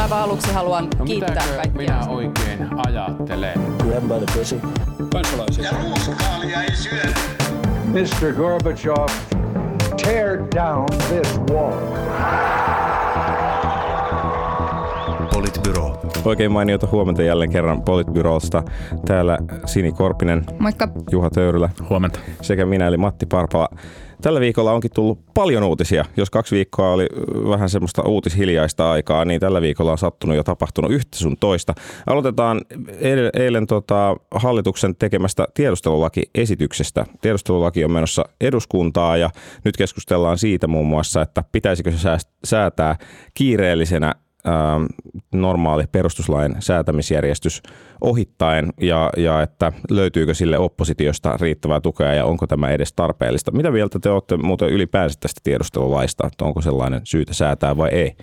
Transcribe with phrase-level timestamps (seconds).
[0.00, 1.72] Aivan aluksi haluan No kiittää kaikkia.
[1.72, 3.60] minä oikein ajattelen?
[3.78, 4.60] Grab by the pussy.
[5.12, 5.64] kansalaisia.
[5.64, 7.08] Ja ruuskaalia ei syödä.
[7.86, 8.32] Mr.
[8.32, 9.08] Gorbachev,
[10.04, 11.72] tear down this wall.
[15.34, 16.00] Politbyro.
[16.24, 18.62] Oikein mainiota huomenta jälleen kerran Politbyrosta.
[19.06, 20.88] Täällä Sini Korpinen, Moikka.
[21.10, 22.18] Juha Töyrylä Huomenta.
[22.42, 23.68] sekä minä eli Matti Parpala.
[24.22, 26.04] Tällä viikolla onkin tullut paljon uutisia.
[26.16, 27.06] Jos kaksi viikkoa oli
[27.48, 31.74] vähän semmoista uutishiljaista aikaa, niin tällä viikolla on sattunut ja tapahtunut yhtä sun toista.
[32.06, 32.60] Aloitetaan
[33.00, 37.06] eilen, eilen tota, hallituksen tekemästä tiedustelulakiesityksestä.
[37.20, 39.30] Tiedustelulaki on menossa eduskuntaa ja
[39.64, 42.96] nyt keskustellaan siitä muun muassa, että pitäisikö se sää- säätää
[43.34, 44.14] kiireellisenä
[45.32, 47.62] normaali perustuslain säätämisjärjestys
[48.00, 53.50] ohittaen ja, ja että löytyykö sille oppositiosta riittävää tukea ja onko tämä edes tarpeellista.
[53.50, 58.16] Mitä mieltä te olette muuten ylipäänsä tästä tiedustelulaista, että onko sellainen syytä säätää vai ei?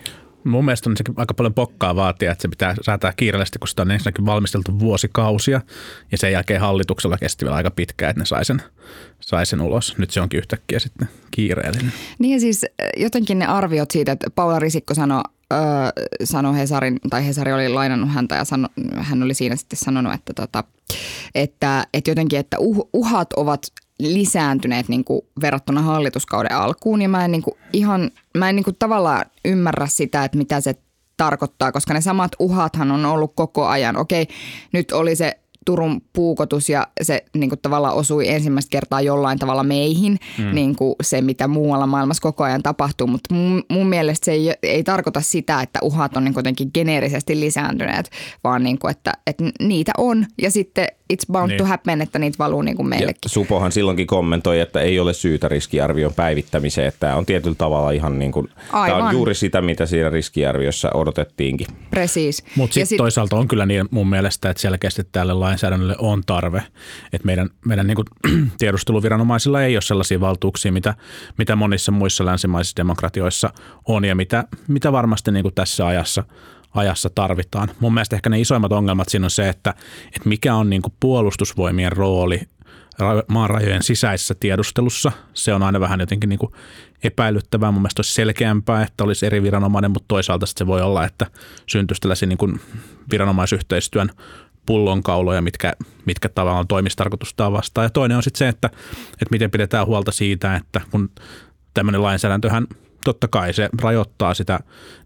[0.43, 3.91] Mun mielestä on aika paljon pokkaa vaatia, että se pitää säätää kiireellisesti, kun sitä on
[3.91, 5.61] ensinnäkin valmisteltu vuosikausia
[6.11, 8.61] ja sen jälkeen hallituksella kesti vielä aika pitkään, että ne sai sen,
[9.19, 9.97] sai sen ulos.
[9.97, 11.93] Nyt se onkin yhtäkkiä sitten kiireellinen.
[12.19, 15.21] Niin ja siis äh, jotenkin ne arviot siitä, että Paula Risikko sanoi,
[15.53, 15.59] öö,
[16.23, 20.33] sanoi Hesarin, tai Hesari oli lainannut häntä ja sano, hän oli siinä sitten sanonut, että,
[20.33, 20.63] tota,
[21.35, 23.61] että, että jotenkin, että uh, uhat ovat
[23.99, 28.63] lisääntyneet niin kuin verrattuna hallituskauden alkuun ja mä en niin kuin ihan, mä en niin
[28.63, 30.75] kuin tavallaan ymmärrä sitä, että mitä se
[31.17, 33.97] tarkoittaa, koska ne samat uhathan on ollut koko ajan.
[33.97, 34.27] Okei,
[34.71, 39.63] nyt oli se Turun puukotus ja se niin kuin tavallaan osui ensimmäistä kertaa jollain tavalla
[39.63, 40.55] meihin, mm.
[40.55, 43.07] niin kuin se mitä muualla maailmassa koko ajan tapahtuu.
[43.07, 47.39] Mutta mun, mun mielestä se ei, ei tarkoita sitä, että uhat on niin kuitenkin geneerisesti
[47.39, 48.09] lisääntyneet,
[48.43, 51.57] vaan niin kuin, että, että niitä on ja sitten it's bound niin.
[51.57, 53.31] to happen, että niitä valuu niin kuin Ja meillekin.
[53.31, 58.19] Supohan silloinkin kommentoi, että ei ole syytä riskiarvion päivittämiseen, että tämä on tietyllä tavalla ihan
[58.19, 61.67] niin kuin, tämä on juuri sitä, mitä siinä riskiarviossa odotettiinkin.
[61.89, 62.43] Precis.
[62.55, 66.63] Mutta Ja sitten toisaalta on kyllä niin mun mielestä, että selkeästi tälle lainsäädännölle on tarve.
[67.13, 70.95] Että meidän, meidän niin tiedusteluviranomaisilla ei ole sellaisia valtuuksia, mitä,
[71.37, 73.53] mitä monissa muissa länsimaisissa demokratioissa
[73.85, 76.23] on ja mitä, mitä varmasti niin tässä ajassa
[76.73, 77.69] ajassa tarvitaan.
[77.79, 79.73] Mun mielestä ehkä ne isoimmat ongelmat siinä on se, että,
[80.05, 82.41] että mikä on niin puolustusvoimien rooli
[82.99, 85.11] ra- maan rajojen sisäisessä tiedustelussa.
[85.33, 86.51] Se on aina vähän jotenkin niin kuin
[87.03, 87.71] epäilyttävää.
[87.71, 91.25] Mun mielestä olisi selkeämpää, että olisi eri viranomainen, mutta toisaalta se voi olla, että
[91.65, 92.61] syntyisi tällaisia niin kuin
[93.11, 94.09] viranomaisyhteistyön
[94.65, 95.73] pullonkauloja, mitkä,
[96.05, 97.85] mitkä tavallaan toimistarkoitustaan vastaan.
[97.85, 98.67] Ja toinen on sitten se, että,
[99.13, 101.09] että miten pidetään huolta siitä, että kun
[101.73, 102.67] tämmöinen lainsäädäntöhän
[103.03, 104.59] totta kai se rajoittaa sitä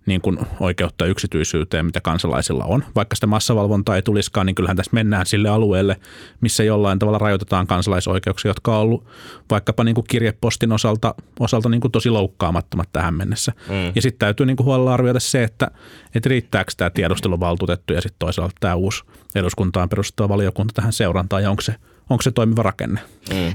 [0.06, 2.84] niin kuin oikeutta yksityisyyteen, mitä kansalaisilla on.
[2.96, 6.00] Vaikka sitä massavalvontaa ei tulisikaan, niin kyllähän tässä mennään sille alueelle,
[6.42, 9.06] missä jollain tavalla rajoitetaan kansalaisoikeuksia, jotka on ollut
[9.50, 13.52] vaikkapa niin kuin kirjepostin osalta, osalta niin kuin tosi loukkaamattomat tähän mennessä.
[13.70, 13.92] Mm.
[13.96, 15.72] Ja sitten täytyy niin kuin huolella arvioida se, että,
[16.16, 19.04] että riittääkö tämä tiedusteluvaltuutettu ja sitten toisaalta tämä uusi
[19.36, 21.76] eduskuntaan perustuva valiokunta tähän seurantaan ja onko se,
[22.10, 23.00] onko se toimiva rakenne.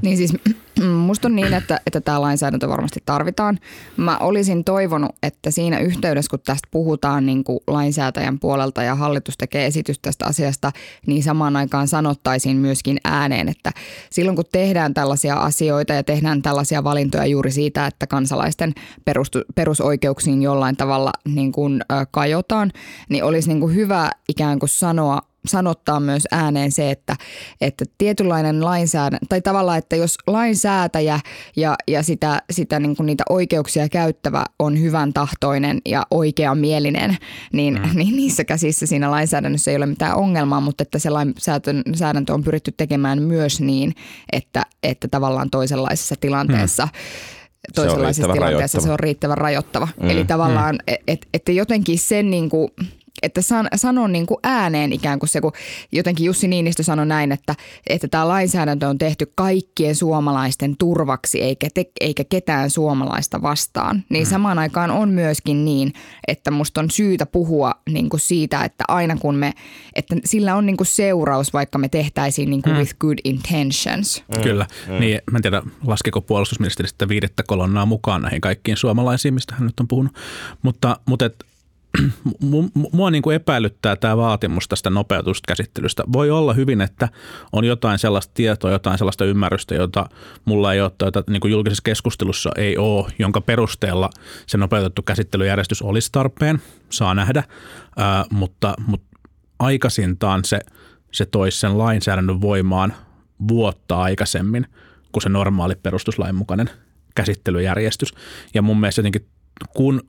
[0.03, 0.33] Niin siis
[1.07, 3.59] musta on niin, että, että tämä lainsäädäntö varmasti tarvitaan.
[3.97, 9.37] Mä olisin toivonut, että siinä yhteydessä, kun tästä puhutaan niin kuin lainsäätäjän puolelta ja hallitus
[9.39, 10.73] tekee esitys tästä asiasta,
[11.07, 13.73] niin samaan aikaan sanottaisiin myöskin ääneen, että
[14.11, 18.73] silloin kun tehdään tällaisia asioita ja tehdään tällaisia valintoja juuri siitä, että kansalaisten
[19.05, 22.73] perustu, perusoikeuksiin jollain tavalla niin kuin, ö, kajotaan,
[23.09, 27.17] niin olisi niin kuin hyvä ikään kuin sanoa sanottaa myös ääneen se, että,
[27.61, 31.21] että tietynlainen lainsäädäntö, tai tavallaan, että jos lainsäätäjä
[31.57, 37.17] ja, ja sitä, sitä niin kuin niitä oikeuksia käyttävä on hyvän tahtoinen ja oikeamielinen,
[37.53, 37.99] niin, mm.
[37.99, 42.73] niin niissä käsissä siinä lainsäädännössä ei ole mitään ongelmaa, mutta että se lainsäädäntö on pyritty
[42.77, 43.95] tekemään myös niin,
[44.33, 46.91] että, että tavallaan toisenlaisessa tilanteessa mm
[47.75, 48.89] toisenlaisessa riittävän tilanteessa rajoittava.
[48.89, 49.89] se on riittävän rajoittava.
[50.03, 50.11] Mm.
[50.11, 50.95] Eli tavallaan, mm.
[51.07, 52.69] että et jotenkin sen niin kuin,
[53.23, 55.53] että san, sanon niin kuin ääneen ikään kuin se, kun
[55.93, 57.55] jotenkin Jussi Niinistö sanoi näin, että,
[57.87, 64.05] että tämä lainsäädäntö on tehty kaikkien suomalaisten turvaksi eikä, te, eikä ketään suomalaista vastaan.
[64.09, 64.31] Niin mm.
[64.31, 65.93] samaan aikaan on myöskin niin,
[66.29, 69.53] että musta on syytä puhua niin kuin siitä, että aina kun me,
[69.95, 72.79] että sillä on niin kuin seuraus, vaikka me tehtäisiin niin kuin mm.
[72.79, 74.25] with good intentions.
[74.37, 74.43] Mm.
[74.43, 74.67] Kyllä.
[74.89, 75.01] Mm.
[75.01, 79.67] Niin, mä en tiedä, laskeko puolustusministeri sitten viidettä kolonnaa mukaan näihin kaikkiin suomalaisiin, mistä hän
[79.67, 80.13] nyt on puhunut.
[80.63, 81.45] Mutta, mutta et,
[82.93, 86.05] mua niin kuin epäilyttää tämä vaatimus tästä nopeutusta käsittelystä.
[86.13, 87.09] Voi olla hyvin, että
[87.53, 90.07] on jotain sellaista tietoa, jotain sellaista ymmärrystä, jota
[90.45, 94.11] mulla ei ole, jota niin kuin julkisessa keskustelussa ei ole, jonka perusteella
[94.47, 97.45] se nopeutettu käsittelyjärjestys olisi tarpeen, saa nähdä,
[97.97, 99.19] Ää, mutta, mutta
[99.59, 100.61] aikaisintaan se,
[101.13, 102.95] se toisi sen lainsäädännön voimaan
[103.49, 104.67] vuotta aikaisemmin
[105.13, 106.71] kuin se normaali perustuslain mukainen
[107.15, 108.15] käsittelyjärjestys.
[108.55, 109.27] Ja mun mielestä jotenkin
[109.75, 110.03] kun,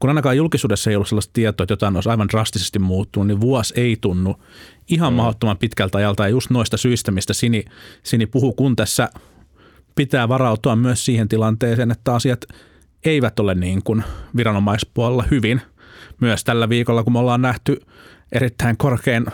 [0.00, 3.74] kun ainakaan julkisuudessa ei ollut sellaista tietoa, että jotain olisi aivan drastisesti muuttunut, niin vuosi
[3.76, 4.36] ei tunnu
[4.88, 5.16] ihan mm.
[5.16, 7.64] mahdottoman pitkältä ajalta ja just noista syistä, mistä Sini,
[8.02, 9.10] Sini puhuu, kun tässä
[9.94, 12.44] pitää varautua myös siihen tilanteeseen, että asiat
[13.04, 14.04] eivät ole niin kuin
[14.36, 15.60] viranomaispuolella hyvin.
[16.20, 17.80] Myös tällä viikolla, kun me ollaan nähty
[18.32, 19.26] erittäin korkein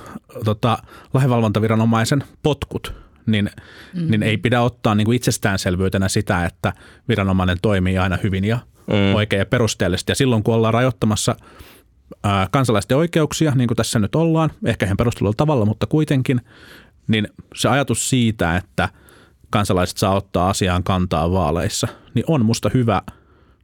[0.44, 0.79] tota,
[1.15, 2.94] lainvalvontaviranomaisen potkut,
[3.26, 3.50] niin,
[3.94, 4.11] mm.
[4.11, 6.73] niin ei pidä ottaa niin kuin itsestäänselvyytenä sitä, että
[7.08, 8.58] viranomainen toimii aina hyvin ja
[8.93, 9.15] mm.
[9.15, 10.12] oikein ja perusteellisesti.
[10.12, 11.37] Ja silloin, kun ollaan rajoittamassa
[12.25, 16.41] ää, kansalaisten oikeuksia, niin kuin tässä nyt ollaan, ehkä ihan perustelulla tavalla, mutta kuitenkin,
[17.09, 18.89] niin se ajatus siitä, että
[19.50, 23.03] kansalaiset saa ottaa asiaan kantaa vaaleissa, niin on musta hyvä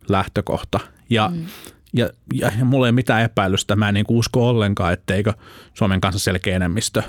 [0.08, 0.80] lähtökohta.
[1.10, 1.46] Ja, mm.
[1.92, 5.32] ja, ja, ja mulla ei ole mitään epäilystä, mä en niin usko ollenkaan, etteikö
[5.74, 7.02] Suomen kanssa selkeä enemmistö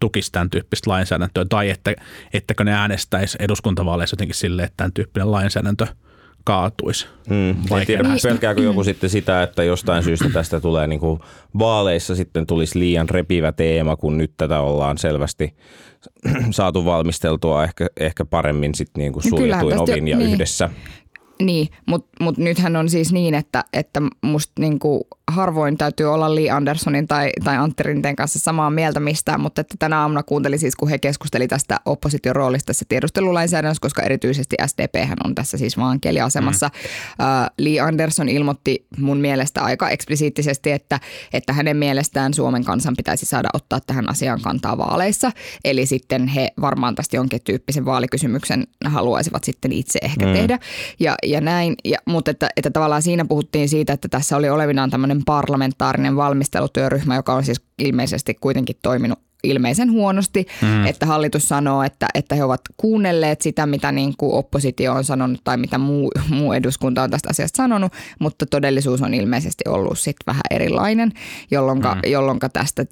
[0.00, 1.94] tukisi tämän tyyppistä lainsäädäntöä, tai että,
[2.32, 5.86] ettäkö ne äänestäisi eduskuntavaaleissa jotenkin silleen, että tämän tyyppinen lainsäädäntö–
[6.44, 7.06] kaatuisi.
[7.30, 7.50] Mm.
[7.50, 11.20] En tiedä, pelkääkö joku sitten sitä, että jostain syystä tästä tulee niin kuin
[11.58, 15.54] vaaleissa sitten tulisi liian repivä teema, kun nyt tätä ollaan selvästi
[16.50, 20.32] saatu valmisteltua ehkä, ehkä paremmin sitten niin kuin no suljetuin ovin ja niin.
[20.32, 20.70] yhdessä.
[21.44, 26.50] Niin, mutta mut nythän on siis niin, että, että musta niinku harvoin täytyy olla Lee
[26.50, 30.76] Andersonin tai, tai Antti Rinteen kanssa samaa mieltä mistään, mutta että tänä aamuna kuuntelin siis,
[30.76, 34.94] kun he keskusteli tästä opposition roolista tässä tiedustelulainsäädännössä, koska erityisesti SDP
[35.24, 36.70] on tässä siis vaankeliasemassa.
[36.74, 37.24] Mm.
[37.24, 41.00] Uh, Lee Anderson ilmoitti mun mielestä aika eksplisiittisesti, että,
[41.32, 45.32] että hänen mielestään Suomen kansan pitäisi saada ottaa tähän asiaan kantaa vaaleissa.
[45.64, 50.32] Eli sitten he varmaan tästä jonkin tyyppisen vaalikysymyksen haluaisivat sitten itse ehkä mm.
[50.32, 50.58] tehdä.
[51.00, 54.90] Ja, ja näin, ja, mutta että, että tavallaan siinä puhuttiin siitä, että tässä oli olevinaan
[54.90, 60.86] tämmöinen parlamentaarinen valmistelutyöryhmä, joka on siis ilmeisesti kuitenkin toiminut ilmeisen huonosti, mm.
[60.86, 65.40] että hallitus sanoo, että, että he ovat kuunnelleet sitä, mitä niin kuin oppositio on sanonut
[65.44, 70.26] tai mitä muu, muu eduskunta on tästä asiasta sanonut, mutta todellisuus on ilmeisesti ollut sitten
[70.26, 71.12] vähän erilainen,
[71.50, 72.50] jolloin mm.
[72.52, 72.84] tästä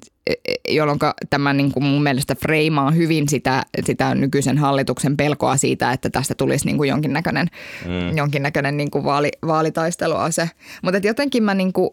[0.69, 6.09] jolloin tämä niin kuin mun mielestä freimaa hyvin sitä, sitä nykyisen hallituksen pelkoa siitä, että
[6.09, 7.47] tästä tulisi niin kuin jonkinnäköinen,
[7.85, 8.17] mm.
[8.17, 10.49] jonkinnäköinen niin kuin vaali, vaalitaisteluase.
[10.83, 11.89] Mutta jotenkin mä niin kuin,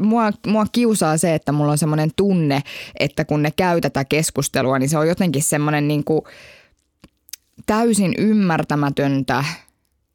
[0.00, 2.62] mua, mua kiusaa se, että mulla on semmoinen tunne,
[3.00, 6.22] että kun ne käy tätä keskustelua, niin se on jotenkin semmoinen niin kuin
[7.66, 9.44] täysin ymmärtämätöntä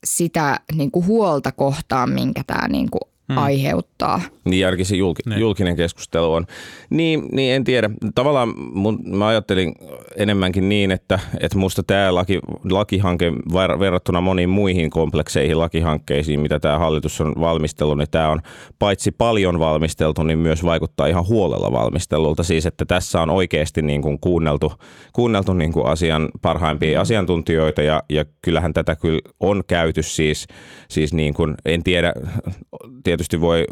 [0.04, 3.38] sitä niin kuin huolta kohtaan, minkä tämä niin kuin hmm.
[3.38, 4.22] aiheuttaa.
[4.46, 5.40] Niin ainakin se julki, niin.
[5.40, 6.46] julkinen keskustelu on.
[6.90, 7.90] Niin, niin en tiedä.
[8.16, 9.76] Tavallaan mun, mä ajattelin
[10.18, 12.40] enemmänkin niin, että, että musta tämä laki,
[12.70, 13.32] lakihanke
[13.80, 18.42] verrattuna moniin muihin komplekseihin lakihankkeisiin, mitä tämä hallitus on valmistellut, niin tämä on
[18.80, 22.44] paitsi paljon valmisteltu, niin myös vaikuttaa ihan huolella valmistelulta.
[22.44, 24.74] Siis, että tässä on oikeasti niin kuin kuunneltu,
[25.14, 27.02] kuunneltu niin kuin asian parhaimpia hmm.
[27.02, 30.48] asiantuntijoita ja, ja kyllähän tätä kyllä on käyty siis,
[30.90, 32.14] siis niin kuin, en tiedä,
[33.20, 33.66] tietysti voi,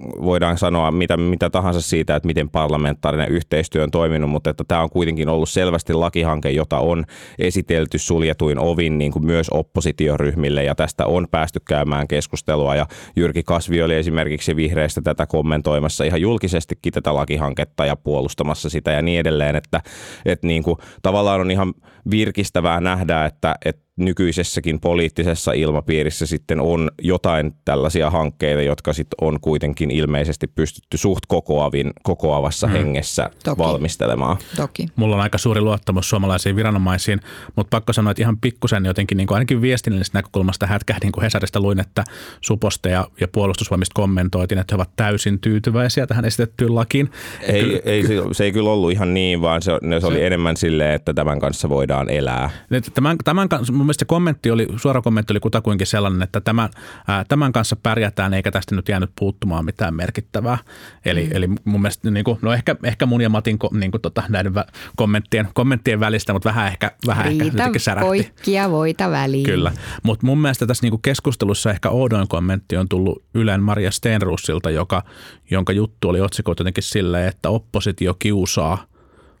[0.00, 4.80] voidaan sanoa mitä, mitä tahansa siitä, että miten parlamentaarinen yhteistyö on toiminut, mutta että tämä
[4.80, 7.04] on kuitenkin ollut selvästi lakihanke, jota on
[7.38, 12.76] esitelty suljetuin ovin niin kuin myös oppositioryhmille ja tästä on päästy käymään keskustelua.
[12.76, 12.86] Ja
[13.16, 19.02] Jyrki Kasvi oli esimerkiksi vihreistä tätä kommentoimassa ihan julkisestikin tätä lakihanketta ja puolustamassa sitä ja
[19.02, 19.80] niin edelleen, että,
[20.24, 21.74] että niin kuin, tavallaan on ihan
[22.10, 29.40] virkistävää nähdä, että, että nykyisessäkin poliittisessa ilmapiirissä sitten on jotain tällaisia hankkeita, jotka sitten on
[29.40, 32.76] kuitenkin ilmeisesti pystytty suht kokoavin, kokoavassa hmm.
[32.76, 33.58] hengessä Toki.
[33.58, 34.36] valmistelemaan.
[34.56, 34.86] Toki.
[34.96, 37.20] Mulla on aika suuri luottamus suomalaisiin viranomaisiin,
[37.56, 41.60] mutta pakko sanoa, että ihan pikkusen jotenkin niin kuin ainakin viestinnällisestä näkökulmasta hätkähdin, kun Hesarista
[41.60, 42.04] luin, että
[42.40, 47.10] Suposta ja, ja puolustusvoimista kommentoitiin, että he ovat täysin tyytyväisiä tähän esitettyyn lakiin.
[47.40, 50.26] Ei, kyllä, ei, se, se ei kyllä ollut ihan niin, vaan se, se oli se,
[50.26, 52.50] enemmän silleen, että tämän kanssa voidaan elää.
[52.94, 56.68] Tämän, tämän kanssa, mun mielestä kommentti oli, suora kommentti oli kutakuinkin sellainen, että tämän,
[57.08, 60.58] ää, tämän kanssa pärjätään eikä tästä nyt jäänyt puuttumaan mitään merkittävää.
[61.04, 61.30] Eli, mm.
[61.32, 64.52] eli mun mielestä niin kuin, no ehkä, ehkä mun ja Matin niin kuin, tota, näiden
[64.96, 68.06] kommenttien, kommenttien välistä, mutta vähän ehkä, vähän Riita ehkä jotenkin särähti.
[68.06, 69.44] poikkia voita väliin.
[69.44, 69.72] Kyllä,
[70.02, 74.70] mutta mun mielestä tässä niin kuin keskustelussa ehkä oudoin kommentti on tullut Ylen Maria Stenruusilta,
[74.70, 75.02] joka,
[75.50, 78.84] jonka juttu oli otsikoitu jotenkin silleen, että oppositio kiusaa–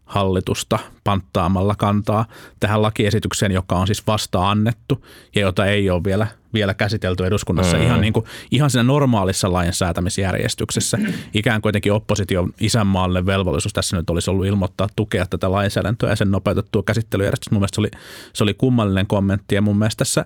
[0.04, 2.26] hallitusta panttaamalla kantaa
[2.60, 7.76] tähän lakiesitykseen, joka on siis vasta annettu ja jota ei ole vielä, vielä käsitelty eduskunnassa
[7.76, 7.82] mm.
[7.82, 10.98] ihan, niin kuin, ihan siinä normaalissa lainsäätämisjärjestyksessä.
[11.34, 16.16] Ikään kuin jotenkin opposition isänmaallinen velvollisuus tässä nyt olisi ollut ilmoittaa tukea tätä lainsäädäntöä ja
[16.16, 17.54] sen nopeutettua käsittelyjärjestystä.
[17.54, 17.90] Mun mielestä se oli,
[18.32, 20.24] se oli kummallinen kommentti ja mun mielestä tässä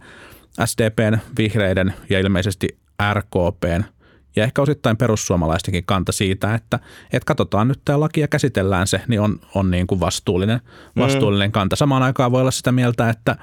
[0.65, 2.79] SDPn, vihreiden ja ilmeisesti
[3.15, 3.85] RKPn–
[4.39, 6.79] ja ehkä osittain perussuomalaistenkin kanta siitä, että,
[7.13, 10.61] että katsotaan nyt tämä laki ja käsitellään se, niin on, on niin kuin vastuullinen,
[10.95, 11.03] mm.
[11.03, 11.53] vastuullinen mm.
[11.53, 11.77] kanta.
[11.77, 13.37] Samaan aikaan voi olla sitä mieltä, että,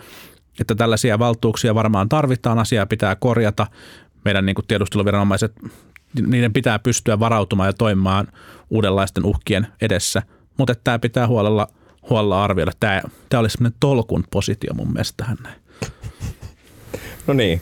[0.60, 3.68] että tällaisia valtuuksia varmaan tarvitaan, asiaa pitää korjata.
[4.26, 5.54] Meidän niin kuin tiedusteluviranomaiset
[6.28, 8.28] niiden pitää pystyä varautumaan ja toimimaan
[8.70, 10.22] uudenlaisten uhkien edessä,
[10.58, 11.68] mutta tämä pitää huolella,
[12.10, 12.72] huolella arvioida.
[12.80, 15.65] Tämä, tämä oli semmoinen tolkun positio mun mielestä tähän näin.
[17.28, 17.62] No niin,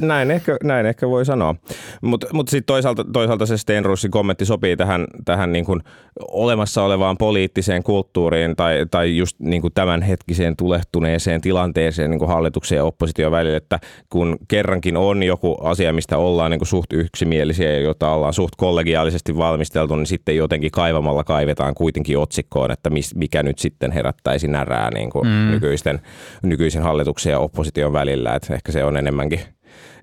[0.00, 1.54] näin ehkä, näin ehkä voi sanoa.
[2.00, 5.82] Mutta mut sitten toisaalta, toisaalta se Steenrussin kommentti sopii tähän, tähän niin kuin
[6.30, 12.76] olemassa olevaan poliittiseen kulttuuriin tai, tai just niin kuin tämänhetkiseen tulehtuneeseen tilanteeseen niin kuin hallituksen
[12.76, 13.78] ja opposition välillä, että
[14.10, 18.54] kun kerrankin on joku asia, mistä ollaan niin kuin suht yksimielisiä ja jota ollaan suht
[18.56, 24.90] kollegiaalisesti valmisteltu, niin sitten jotenkin kaivamalla kaivetaan kuitenkin otsikkoon, että mikä nyt sitten herättäisi närää
[24.90, 25.50] niin kuin mm.
[25.50, 26.00] nykyisten,
[26.42, 28.34] nykyisen hallituksen ja opposition välillä.
[28.34, 29.40] Että ehkä se on enemmänkin,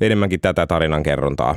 [0.02, 1.56] enemmänkin tätä tarinan kerrontaa.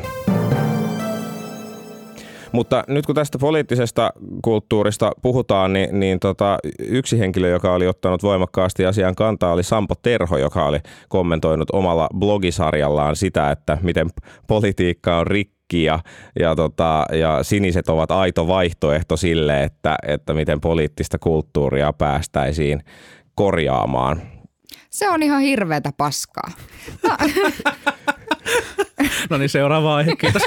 [2.53, 8.23] Mutta nyt kun tästä poliittisesta kulttuurista puhutaan, niin, niin tota, yksi henkilö, joka oli ottanut
[8.23, 14.09] voimakkaasti asian kantaa, oli Sampo Terho, joka oli kommentoinut omalla blogisarjallaan sitä, että miten
[14.47, 15.99] politiikka on rikki ja,
[16.41, 22.81] ja, tota, ja siniset ovat aito vaihtoehto sille, että, että miten poliittista kulttuuria päästäisiin
[23.35, 24.36] korjaamaan.
[24.97, 26.51] Se on ihan hirveätä paskaa.
[27.03, 27.17] No,
[29.31, 30.43] No niin, seuraava aihe, kiitos.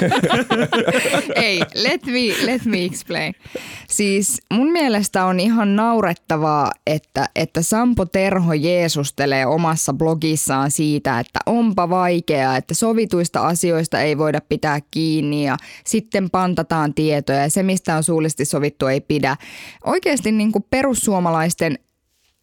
[1.34, 3.34] ei, let me, let me explain.
[3.88, 11.38] Siis mun mielestä on ihan naurettavaa, että, että Sampo Terho jeesustelee omassa blogissaan siitä, että
[11.46, 17.62] onpa vaikeaa, että sovituista asioista ei voida pitää kiinni ja sitten pantataan tietoja ja se,
[17.62, 19.36] mistä on suullisesti sovittu, ei pidä.
[19.84, 21.78] Oikeasti niin kuin perussuomalaisten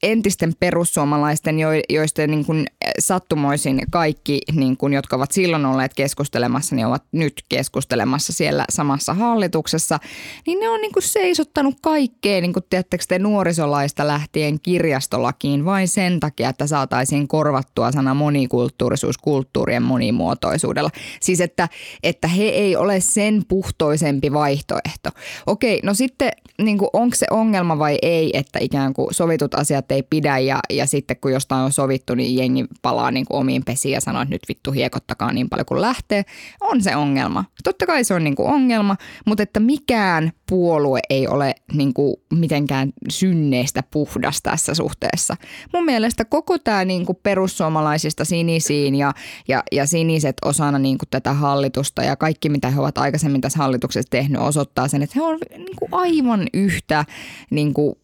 [0.04, 1.56] entisten perussuomalaisten,
[1.89, 2.66] joista niin kuin
[3.00, 9.13] sattumoisin kaikki, niin kuin, jotka ovat silloin olleet keskustelemassa, niin ovat nyt keskustelemassa siellä samassa
[9.13, 10.00] hallituksessa,
[10.48, 12.66] niin ne on niin kuin seisottanut kaikkea, niin kuin
[13.08, 20.89] te nuorisolaista lähtien kirjastolakiin vain sen takia, että saataisiin korvattua sana monikulttuurisuus kulttuurien monimuotoisuudella.
[21.22, 21.70] Siis että,
[22.04, 25.10] että he ei ole sen puhtoisempi vaihtoehto.
[25.46, 29.91] Okei, no sitten niin onko se ongelma vai ei, että ikään kuin sovitut asiat asiat
[29.91, 33.63] ei pidä ja, ja sitten kun jostain on sovittu, niin jengi palaa niin kuin omiin
[33.65, 36.25] pesiin ja sanoo, että nyt vittu hiekottakaa niin paljon kuin lähtee.
[36.62, 37.46] On se ongelma.
[37.63, 42.15] Totta kai se on niin kuin ongelma, mutta että mikään puolue ei ole niin kuin
[42.34, 45.36] mitenkään synneistä puhdas tässä suhteessa.
[45.74, 49.13] Mun mielestä koko tämä niin kuin perussuomalaisista sinisiin ja,
[49.48, 53.60] ja, ja siniset osana niin kuin tätä hallitusta ja kaikki mitä he ovat aikaisemmin tässä
[53.60, 57.06] hallituksessa tehnyt osoittaa sen, että he ovat niin aivan yhtä
[57.50, 57.96] niin kuin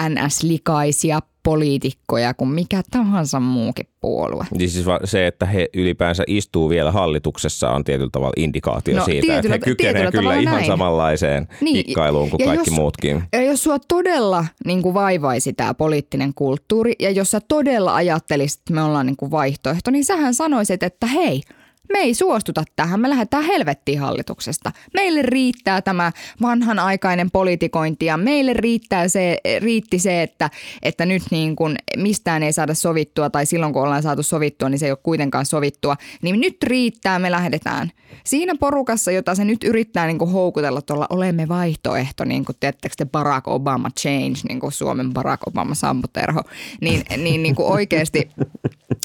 [0.00, 4.46] NS-likaisia poliitikkoja kuin mikä tahansa muukin puolue.
[4.58, 9.36] Niin siis se, että he ylipäänsä istuu vielä hallituksessa on tietyllä tavalla indikaatio no, siitä,
[9.36, 10.66] että he kykenevät kyllä ihan näin.
[10.66, 13.22] samanlaiseen niin, kikkailuun kuin kaikki jos, muutkin.
[13.32, 18.60] Ja jos sua todella niin kuin vaivaisi tämä poliittinen kulttuuri ja jos sä todella ajattelisit,
[18.60, 21.40] että me ollaan niin kuin vaihtoehto, niin sähän sanoisit, että hei–
[21.92, 24.72] me ei suostuta tähän, me lähdetään helvettiin hallituksesta.
[24.94, 26.12] Meille riittää tämä
[26.42, 30.50] vanhanaikainen politikointi ja meille riittää se, riitti se, että,
[30.82, 34.78] että nyt niin kuin mistään ei saada sovittua tai silloin kun ollaan saatu sovittua, niin
[34.78, 35.96] se ei ole kuitenkaan sovittua.
[36.22, 37.90] Niin nyt riittää, me lähdetään.
[38.24, 42.94] Siinä porukassa, jota se nyt yrittää niin kuin houkutella tuolla olemme vaihtoehto, niin kuin teettekö
[42.98, 46.42] te Barack Obama Change, niin kuin Suomen Barack Obama Sampo Terho,
[46.80, 48.30] niin, niin, niin kuin oikeasti,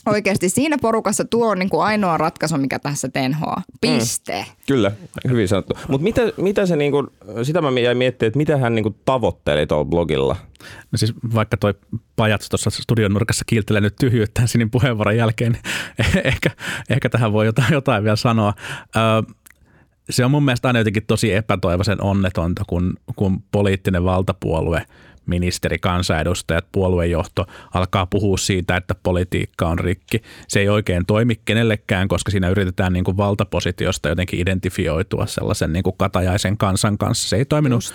[0.05, 3.61] oikeasti siinä porukassa tuo on niin kuin ainoa ratkaisu, mikä tässä tenhoa.
[3.81, 4.45] Piste.
[4.49, 4.91] Mm, kyllä,
[5.29, 5.77] hyvin sanottu.
[5.87, 7.07] Mutta mitä, mitä se, niinku,
[7.43, 10.35] sitä mä jäin miettimään, että mitä hän niinku tavoitteli tuolla blogilla?
[10.91, 11.73] No siis vaikka toi
[12.15, 15.63] pajat tuossa studion nurkassa kiiltelee nyt tyhjyyttään sinin puheenvuoron jälkeen, niin
[16.33, 16.49] ehkä,
[16.89, 18.53] ehkä tähän voi jotain, jotain vielä sanoa.
[18.95, 19.33] Ö,
[20.09, 24.85] se on mun mielestä aina jotenkin tosi epätoivoisen onnetonta, kun, kun poliittinen valtapuolue–
[25.29, 30.21] ministeri, kansanedustajat, puoluejohto alkaa puhua siitä, että politiikka on rikki.
[30.47, 35.83] Se ei oikein toimi kenellekään, koska siinä yritetään niin kuin valtapositiosta jotenkin identifioitua sellaisen niin
[35.83, 37.29] kuin katajaisen kansan kanssa.
[37.29, 37.93] Se ei toiminut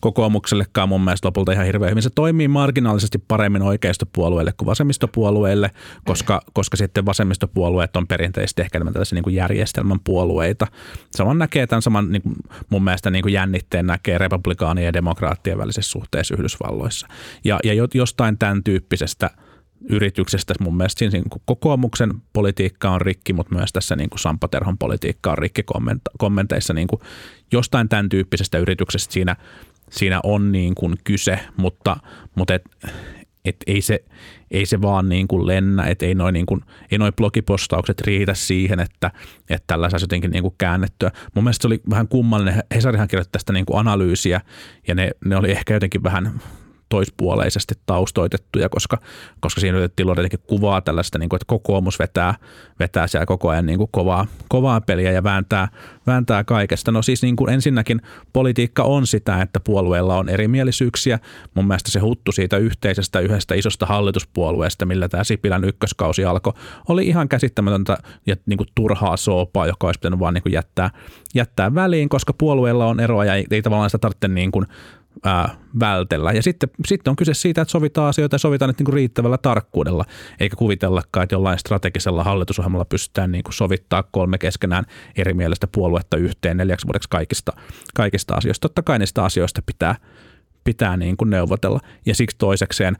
[0.00, 2.02] kokoomuksellekaan mun mielestä lopulta ihan hirveän hyvin.
[2.02, 5.70] Se toimii marginaalisesti paremmin oikeistopuolueille kuin vasemmistopuolueille,
[6.04, 10.66] koska, koska sitten vasemmistopuolueet on perinteisesti ehkä tällaisia niin kuin järjestelmän puolueita.
[11.10, 12.36] Saman näkee tämän saman niin kuin
[12.70, 16.71] mun mielestä niin kuin jännitteen näkee republikaanien ja demokraattien välisessä suhteessa Yhdysvalloissa.
[17.44, 19.30] Ja, ja jostain tämän tyyppisestä
[19.88, 24.18] yrityksestä mun mielestä siinä niin kuin kokoomuksen politiikka on rikki, mutta myös tässä niin kuin
[24.18, 25.62] Sampo Terhon politiikka on rikki
[26.18, 26.74] kommenteissa.
[26.74, 27.00] Niin kuin
[27.52, 29.36] jostain tämän tyyppisestä yrityksestä siinä
[29.92, 31.96] siinä on niin kuin kyse, mutta,
[32.34, 32.62] mutta et,
[33.44, 34.04] et ei, se,
[34.50, 36.60] ei se vaan niin kuin lennä, että ei noin niin kuin,
[36.90, 39.10] ei noi blogipostaukset riitä siihen, että,
[39.50, 41.10] että tällä saisi jotenkin niin kuin käännettyä.
[41.34, 44.40] Mun mielestä se oli vähän kummallinen, Hesarihan kirjoitti tästä niin kuin analyysiä
[44.88, 46.40] ja ne, ne oli ehkä jotenkin vähän
[46.92, 48.98] toispuoleisesti taustoitettuja, koska,
[49.40, 52.34] koska siinä yritettiin luoda jotenkin kuvaa tällaista, niin kuin, että kokoomus vetää,
[52.80, 55.68] vetää siellä koko ajan niin kuin kovaa, kovaa peliä ja vääntää,
[56.06, 56.92] vääntää kaikesta.
[56.92, 58.00] No siis niin kuin ensinnäkin
[58.32, 61.18] politiikka on sitä, että puolueilla on erimielisyyksiä.
[61.54, 66.52] Mun mielestä se huttu siitä yhteisestä yhdestä isosta hallituspuolueesta, millä tämä Sipilän ykköskausi alkoi,
[66.88, 70.90] oli ihan käsittämätöntä ja niin kuin turhaa soopaa, joka olisi pitänyt vaan niin kuin jättää,
[71.34, 74.66] jättää väliin, koska puolueilla on eroa ja ei, ei tavallaan sitä tarvitse niin kuin
[75.24, 76.32] ää, vältellä.
[76.32, 80.04] Ja sitten, sitten on kyse siitä, että sovitaan asioita ja sovitaan nyt niin riittävällä tarkkuudella,
[80.40, 84.84] eikä kuvitellakaan, että jollain strategisella hallitusohjelmalla pystytään niin kuin sovittaa kolme keskenään
[85.16, 87.52] eri mielestä puoluetta yhteen neljäksi vuodeksi kaikista,
[87.94, 88.68] kaikista asioista.
[88.68, 89.94] Totta kai niistä asioista pitää,
[90.64, 91.80] pitää niin kuin neuvotella.
[92.06, 92.96] Ja siksi toisekseen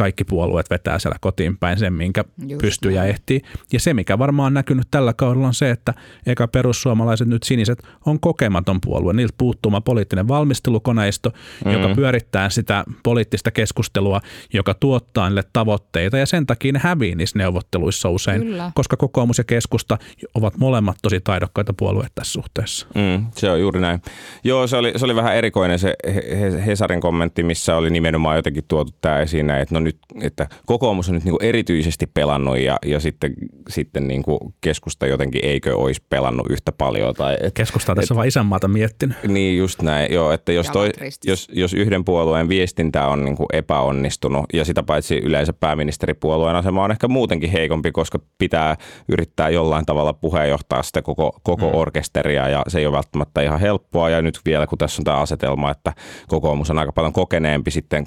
[0.00, 3.40] kaikki puolueet vetää siellä kotiin päin sen, minkä Just pystyy ja ehtii.
[3.72, 5.94] Ja se, mikä varmaan on näkynyt tällä kaudella on se, että
[6.26, 9.12] eka perussuomalaiset nyt siniset on kokematon puolue.
[9.12, 11.32] Niiltä puuttuu poliittinen valmistelukoneisto,
[11.64, 11.70] mm.
[11.70, 14.20] joka pyörittää sitä poliittista keskustelua,
[14.52, 18.72] joka tuottaa niille tavoitteita ja sen takia ne hävii niissä neuvotteluissa usein, Kyllä.
[18.74, 19.98] koska kokoomus ja keskusta
[20.34, 22.86] ovat molemmat tosi taidokkaita puolueita tässä suhteessa.
[22.94, 24.02] Mm, se on juuri näin.
[24.44, 28.36] Joo, se oli, se oli vähän erikoinen se He- He- Hesarin kommentti, missä oli nimenomaan
[28.36, 29.89] jotenkin tuotu tämä esiin että no nyt,
[30.22, 33.34] että kokoomus on nyt niinku erityisesti pelannut ja, ja sitten,
[33.68, 37.14] sitten niinku keskusta jotenkin eikö olisi pelannut yhtä paljon.
[37.14, 39.16] Tai, et, Keskusta on tässä vaan isänmaata miettinyt.
[39.28, 40.90] niin just näin, joo, että jos, toi,
[41.24, 46.84] jos, jos yhden puolueen viestintä on niin kuin epäonnistunut ja sitä paitsi yleensä pääministeripuolueen asema
[46.84, 48.76] on ehkä muutenkin heikompi, koska pitää
[49.08, 51.74] yrittää jollain tavalla puheenjohtaa sitä koko, koko mm.
[51.74, 55.16] orkesteria ja se ei ole välttämättä ihan helppoa ja nyt vielä kun tässä on tämä
[55.16, 55.92] asetelma, että
[56.28, 58.06] kokoomus on aika paljon kokeneempi sitten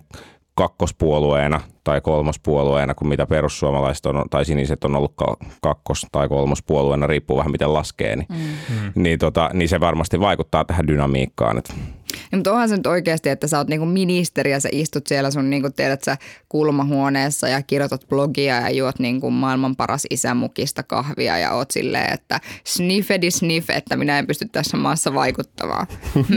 [0.56, 7.08] kakkospuolueena tai kolmospuolueena kuin mitä perussuomalaiset on, tai siniset on ollut ka- kakkos- tai kolmospuolueena,
[7.08, 9.02] riippuu vähän miten laskee, niin, mm.
[9.04, 11.58] niin, tota, niin se varmasti vaikuttaa tähän dynamiikkaan.
[11.58, 11.74] Että
[12.32, 15.32] Ja, mutta onhan se nyt oikeasti, että sä oot niinku ministeri ja sä istut siellä
[15.32, 16.18] sun niinku, tiedät sä,
[16.50, 22.40] kulmahuoneessa ja kirjoitat blogia ja juot niinku maailman paras isämukista kahvia ja oot silleen, että
[22.66, 25.88] sniffedi sniff, että minä en pysty tässä maassa vaikuttamaan.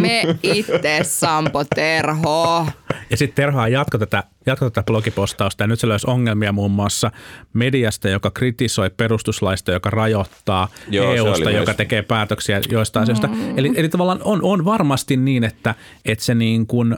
[0.00, 2.66] Me itse, Sampo Terho.
[3.11, 7.11] Ja sitten Terhaa jatko tätä, jatko tätä blogipostausta ja nyt se löysi ongelmia muun muassa
[7.52, 11.76] mediasta, joka kritisoi perustuslaista, joka rajoittaa Joo, EUsta, oli joka myös.
[11.76, 13.28] tekee päätöksiä joistain asioista.
[13.56, 16.97] Eli, eli tavallaan on, on varmasti niin, että, että se niin kuin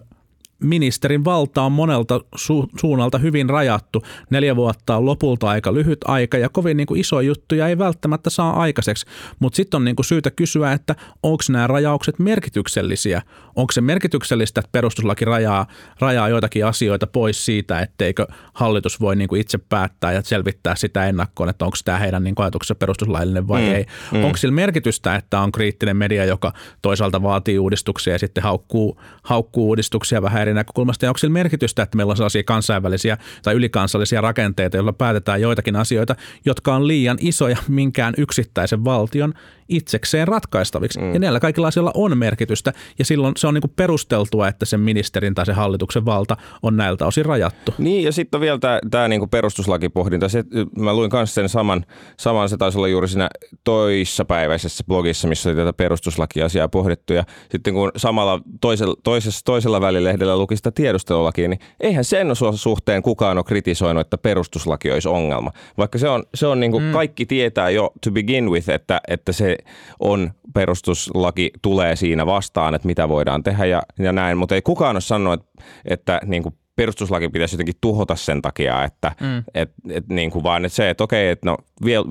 [0.63, 4.03] ministerin valta on monelta su- suunnalta hyvin rajattu.
[4.31, 8.31] Neljä vuotta on lopulta aika lyhyt aika ja kovin niin kuin iso juttuja ei välttämättä
[8.31, 9.07] saa aikaiseksi.
[9.39, 13.23] Mutta sitten on niin kuin syytä kysyä, että onko nämä rajaukset merkityksellisiä?
[13.57, 15.67] Onko se merkityksellistä, että perustuslaki rajaa,
[16.01, 21.07] rajaa joitakin asioita pois siitä, etteikö hallitus voi niin kuin itse päättää ja selvittää sitä
[21.07, 23.87] ennakkoon, että onko tämä heidän niin kuin ajatuksensa perustuslaillinen vai mm, ei.
[24.13, 24.25] Mm.
[24.25, 29.69] Onko sillä merkitystä, että on kriittinen media, joka toisaalta vaatii uudistuksia ja sitten haukkuu, haukkuu
[29.69, 31.05] uudistuksia vähän eri näkökulmasta.
[31.05, 35.77] Ja onko sillä merkitystä, että meillä on sellaisia kansainvälisiä tai ylikansallisia rakenteita, joilla päätetään joitakin
[35.77, 39.35] asioita, jotka on liian isoja minkään yksittäisen valtion
[39.69, 41.01] itsekseen ratkaistaviksi.
[41.01, 41.15] Mm.
[41.15, 44.81] Ja näillä kaikilla asioilla on merkitystä ja silloin se on niin kuin perusteltua, että sen
[44.81, 47.75] ministerin tai sen hallituksen valta on näiltä osin rajattu.
[47.79, 50.29] Niin, ja sitten on vielä tämä, tämä niinku perustuslakipohdinta.
[50.29, 50.45] Se,
[50.79, 51.85] mä luin myös sen saman,
[52.21, 53.29] saman, se taisi olla juuri siinä
[53.65, 57.13] toissapäiväisessä blogissa, missä oli tätä perustuslakiasiaa pohdittu.
[57.13, 62.57] Ja sitten kun samalla toisella, toisessa, toisella välilehdellä luki sitä tiedustelulakia, niin eihän sen su-
[62.57, 65.53] suhteen kukaan ole kritisoinut, että perustuslaki olisi ongelma.
[65.79, 66.93] Vaikka se on, se on niin kuin mm.
[66.93, 69.58] kaikki tietää jo to begin with, että, että se
[70.01, 74.39] on perustuslaki tulee siinä vastaan, että mitä voidaan tehdä ja, ja näin.
[74.39, 78.85] Mutta ei kukaan ole sanonut, että, että niin kuin perustuslaki pitäisi jotenkin tuhota sen takia,
[78.85, 79.43] että mm.
[79.55, 81.57] et, et niin kuin vaan että se, että okei, että no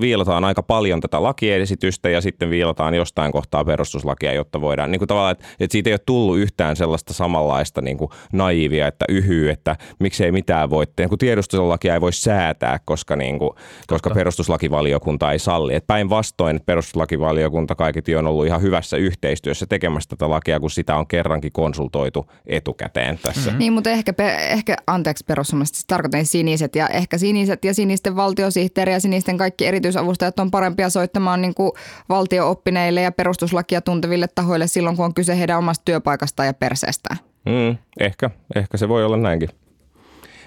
[0.00, 5.08] viilataan aika paljon tätä lakiesitystä ja sitten viilataan jostain kohtaa perustuslakia, jotta voidaan niin kuin
[5.08, 9.50] tavallaan, että, että siitä ei ole tullut yhtään sellaista samanlaista niin kuin naivia, että yhyy,
[9.50, 13.50] että miksei mitään voi tehdä, kun tiedustelulakia ei voi säätää, koska, niin kuin,
[13.86, 15.74] koska perustuslakivaliokunta ei salli.
[15.74, 20.96] Et päinvastoin että perustuslakivaliokunta kaiketi on ollut ihan hyvässä yhteistyössä tekemässä tätä lakia, kun sitä
[20.96, 23.52] on kerrankin konsultoitu etukäteen tässä.
[23.52, 28.16] Niin, mutta ehkä, pe- ehkä anteeksi perussuomalaiset, siis tarkoitan siniset ja ehkä siniset ja sinisten
[28.16, 31.72] valtiosihteeri ja sinisten kaikki erityisavustajat on parempia soittamaan niin kuin
[32.08, 37.18] valtiooppineille ja perustuslakia tunteville tahoille silloin, kun on kyse heidän omasta työpaikastaan ja perseestään.
[37.46, 39.48] Mm, ehkä, ehkä se voi olla näinkin.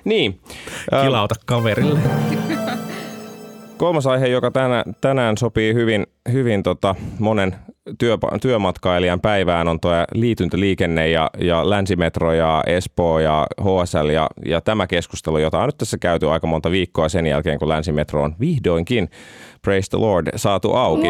[0.06, 0.40] Niin.
[1.04, 2.00] Kilauta kaverille.
[3.82, 7.56] kolmas aihe, joka tänä, tänään sopii hyvin, hyvin tota monen
[7.98, 14.62] työpa- työmatkailijan päivään, on tuo liityntäliikenne ja, ja länsimetro ja Espoo ja HSL ja, ja
[14.62, 18.36] tämä keskustelu, jota on nyt tässä käyty aika monta viikkoa sen jälkeen, kun länsimetro on
[18.40, 19.10] vihdoinkin,
[19.62, 21.08] praise the Lord, saatu auki.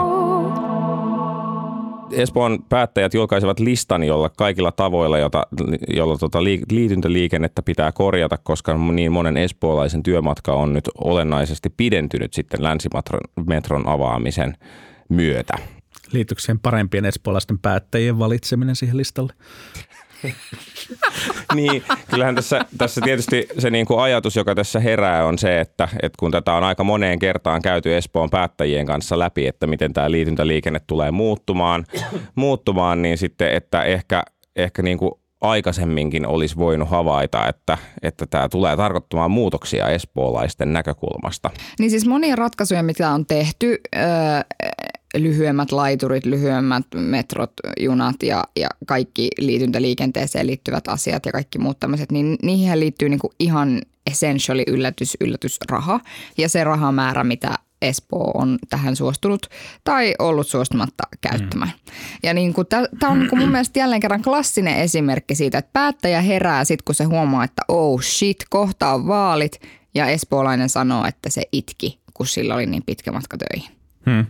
[2.12, 5.48] Espoon päättäjät julkaisivat listan, jolla kaikilla tavoilla, jota,
[5.96, 12.64] jolla tota liityntäliikennettä pitää korjata, koska niin monen espoolaisen työmatka on nyt olennaisesti pidentynyt sitten
[12.64, 14.58] länsimetron avaamisen
[15.10, 15.54] myötä.
[16.12, 19.34] Liittyykö siihen parempien espoolaisten päättäjien valitseminen siihen listalle?
[21.56, 25.88] niin, kyllähän tässä, tässä tietysti se niin kuin ajatus, joka tässä herää, on se, että,
[26.02, 30.12] että kun tätä on aika moneen kertaan käyty Espoon päättäjien kanssa läpi, että miten tämä
[30.12, 31.86] liityntäliikenne tulee muuttumaan,
[32.36, 34.24] muuttumaan niin sitten, että ehkä,
[34.56, 41.50] ehkä niin kuin aikaisemminkin olisi voinut havaita, että, että tämä tulee tarkoittamaan muutoksia espoolaisten näkökulmasta.
[41.80, 43.78] Niin siis monia ratkaisuja, mitä on tehty,
[45.18, 52.12] lyhyemmät laiturit, lyhyemmät metrot, junat ja, ja kaikki liityntäliikenteeseen liittyvät asiat ja kaikki muut tämmöiset,
[52.12, 56.00] niin niihin liittyy niin kuin ihan essentially yllätys, yllätysraha
[56.38, 59.46] ja se rahamäärä, mitä Espoo on tähän suostunut
[59.84, 61.72] tai ollut suostumatta käyttämään.
[61.72, 61.94] Mm.
[62.24, 65.70] Ja niin kuin tämä on niin kuin mun mielestä jälleen kerran klassinen esimerkki siitä, että
[65.74, 69.62] päättäjä herää sitten, kun se huomaa, että oh shit, kohta on vaalit
[69.96, 73.72] ja espoolainen sanoo, että se itki, kun sillä oli niin pitkä matka töihin.
[74.06, 74.26] Hmm.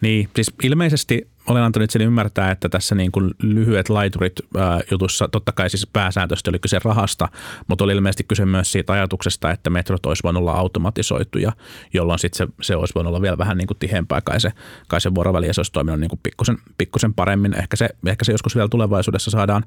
[0.00, 5.28] Niin, siis ilmeisesti olen antanut sen ymmärtää, että tässä niin kuin lyhyet laiturit ää, jutussa,
[5.28, 7.28] totta kai siis pääsääntöisesti oli kyse rahasta,
[7.66, 11.52] mutta oli ilmeisesti kyse myös siitä ajatuksesta, että metrot olisi voinut olla automatisoituja,
[11.94, 14.52] jolloin sitten se, se olisi voinut olla vielä vähän niin kuin tiheämpää, kai se,
[14.88, 17.54] kai se vuoroväli olisi toiminut niin kuin pikkusen, pikkusen paremmin.
[17.54, 19.64] Ehkä se, ehkä se joskus vielä tulevaisuudessa saadaan,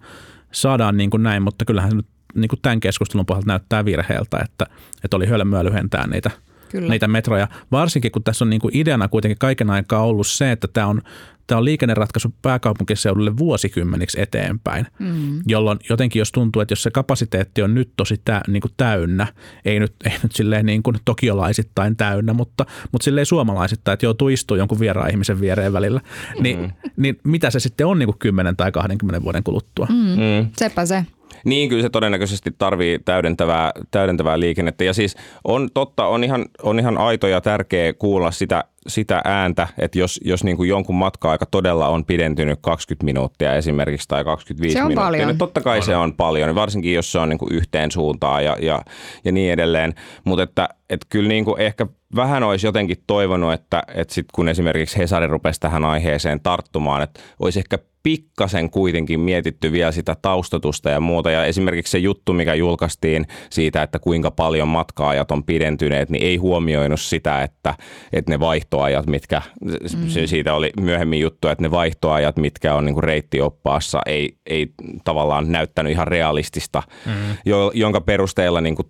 [0.51, 4.39] saadaan niin kuin näin, mutta kyllähän se nyt niin kuin tämän keskustelun pohjalta näyttää virheeltä,
[4.45, 4.65] että,
[5.03, 6.31] että oli hölmöä lyhentää niitä–
[6.71, 6.89] Kyllä.
[6.89, 7.47] niitä metroja.
[7.71, 11.01] Varsinkin kun tässä on niin kuin ideana kuitenkin kaiken aikaa ollut se, että tämä on,
[11.47, 15.41] tämä on liikenneratkaisu pääkaupunkiseudulle vuosikymmeniksi eteenpäin, mm.
[15.47, 19.27] jolloin jotenkin jos tuntuu, että jos se kapasiteetti on nyt tosi tä, niin kuin täynnä,
[19.65, 24.29] ei nyt, ei nyt silleen niin kuin tokiolaisittain täynnä, mutta, mutta silleen suomalaisittain, että joutuu
[24.29, 26.01] istua jonkun vieraan ihmisen viereen välillä,
[26.39, 26.71] niin, mm.
[26.97, 29.87] niin mitä se sitten on niin kuin 10 tai 20 vuoden kuluttua?
[29.89, 29.95] Mm.
[29.95, 30.49] Mm.
[30.57, 31.05] Sepä se.
[31.45, 34.83] Niin, kyllä se todennäköisesti tarvii täydentävää, täydentävää liikennettä.
[34.83, 39.67] Ja siis on totta, on ihan, on ihan aito ja tärkeä kuulla sitä, sitä ääntä,
[39.77, 44.73] että jos, jos niin kuin jonkun matka-aika todella on pidentynyt 20 minuuttia esimerkiksi tai 25
[44.73, 45.27] se on minuuttia, paljon.
[45.27, 45.83] niin totta kai on.
[45.83, 48.81] se on paljon, varsinkin jos se on niin kuin yhteen suuntaan ja, ja,
[49.25, 49.93] ja niin edelleen.
[50.23, 54.49] Mutta että, että kyllä niin kuin ehkä vähän olisi jotenkin toivonut, että, että sit kun
[54.49, 60.89] esimerkiksi Hesari rupesi tähän aiheeseen tarttumaan, että olisi ehkä pikkasen kuitenkin mietitty vielä sitä taustatusta
[60.89, 61.31] ja muuta.
[61.31, 66.37] Ja esimerkiksi se juttu, mikä julkaistiin siitä, että kuinka paljon matkaajat on pidentyneet, niin ei
[66.37, 67.75] huomioinut sitä, että,
[68.13, 68.39] että ne
[68.79, 70.25] vaihtoajat, mitkä, mm.
[70.25, 74.67] siitä oli myöhemmin juttu, että ne vaihtoajat, mitkä on niin kuin reittioppaassa, ei, ei
[75.03, 77.11] tavallaan näyttänyt ihan realistista, mm.
[77.45, 78.87] jo, jonka perusteella niin kuin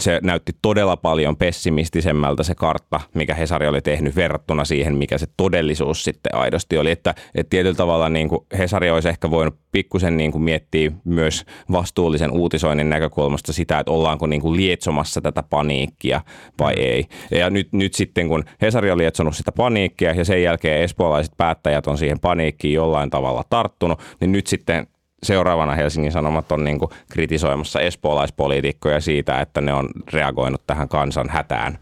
[0.00, 5.26] se näytti todella paljon pessimistisemmältä se kartta, mikä Hesari oli tehnyt verrattuna siihen, mikä se
[5.36, 6.90] todellisuus sitten aidosti oli.
[6.90, 11.44] Että, että tietyllä tavalla niin kuin Hesari olisi ehkä voinut pikkusen niin kuin miettiä myös
[11.72, 16.20] vastuullisen uutisoinnin näkökulmasta sitä, että ollaanko niin kuin lietsomassa tätä paniikkia
[16.58, 17.04] vai ei.
[17.30, 21.86] Ja nyt, nyt sitten kun Hesari on lietsonut sitä paniikkia ja sen jälkeen espoolaiset päättäjät
[21.86, 24.86] on siihen paniikkiin jollain tavalla tarttunut, niin nyt sitten
[25.24, 26.78] seuraavana Helsingin Sanomat on niin
[27.10, 31.78] kritisoimassa espoolaispoliitikkoja siitä, että ne on reagoinut tähän kansan hätään.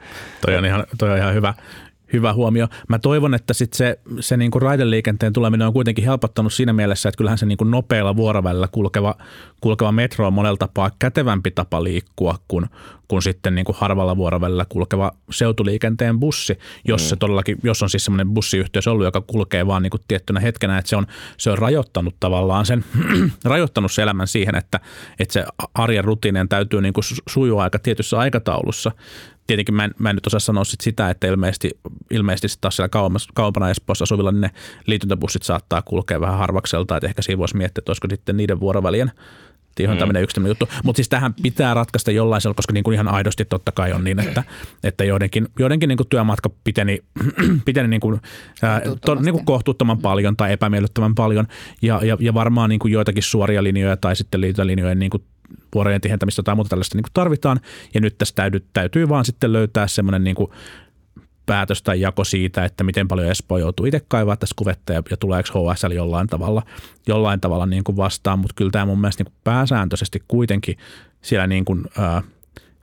[0.47, 1.55] Toi on ihan, toi on ihan hyvä,
[2.13, 2.69] hyvä huomio.
[2.89, 7.09] Mä toivon, että sit se, se niin kuin raideliikenteen tuleminen on kuitenkin helpottanut siinä mielessä,
[7.09, 9.15] että kyllähän se niin kuin nopealla vuorovälillä kulkeva,
[9.61, 12.67] kulkeva metro on monella tapaa kätevämpi tapa liikkua kuin,
[13.09, 17.07] kuin sitten niin kuin harvalla vuorovälillä kulkeva seutuliikenteen bussi, jos, mm.
[17.07, 20.79] se todellakin, jos on siis semmoinen bussiyhteys ollut, joka kulkee vaan niin kuin tiettynä hetkenä,
[20.79, 22.85] että se on, se on rajoittanut tavallaan sen,
[23.45, 24.81] rajoittanut se elämän siihen, että,
[25.19, 25.45] että se
[25.75, 28.93] arjen rutiinien täytyy niin kuin sujua aika tietyssä aikataulussa,
[29.53, 31.71] tietenkin mä en, mä en nyt osaa sanoa sit sitä, että ilmeisesti,
[32.11, 32.89] ilmeisesti taas siellä
[33.35, 34.51] kauempana Espoossa asuvilla niin ne
[34.87, 39.13] liityntäbussit saattaa kulkea vähän harvakselta, että ehkä siinä voisi miettiä, että olisiko sitten niiden vuorovälien
[39.81, 39.99] Ihan mm.
[39.99, 40.69] tämmöinen yksi juttu.
[40.85, 44.21] Mutta siis tähän pitää ratkaista jollain koska niin kuin ihan aidosti totta kai on niin,
[44.21, 44.45] että,
[44.85, 46.99] että joidenkin, joidenkin niin kuin työmatka piteni,
[47.65, 48.21] piteni niin kuin,
[48.63, 51.47] ää, to, niin kuin kohtuuttoman paljon tai epämiellyttävän paljon.
[51.83, 55.23] Ja, ja, ja varmaan niin kuin joitakin suoria linjoja tai sitten liitylinjojen niin kuin
[55.75, 57.61] vuorojen tihentämistä tai muuta tällaista niin kuin tarvitaan.
[57.95, 60.37] Ja nyt tässä täytyy, täytyy vaan sitten löytää semmoinen niin
[61.47, 65.17] päätös tai jako siitä, että miten paljon Espoo joutuu itse kaivaa tässä kuvetta ja, ja
[65.17, 66.63] tuleeko HSL jollain tavalla,
[67.07, 70.79] jollain tavalla niin kuin vastaan, mutta kyllä tämä mun mielestä niin kuin pääsääntöisesti kuitenkin
[71.23, 72.23] siellä niin kuin, ää,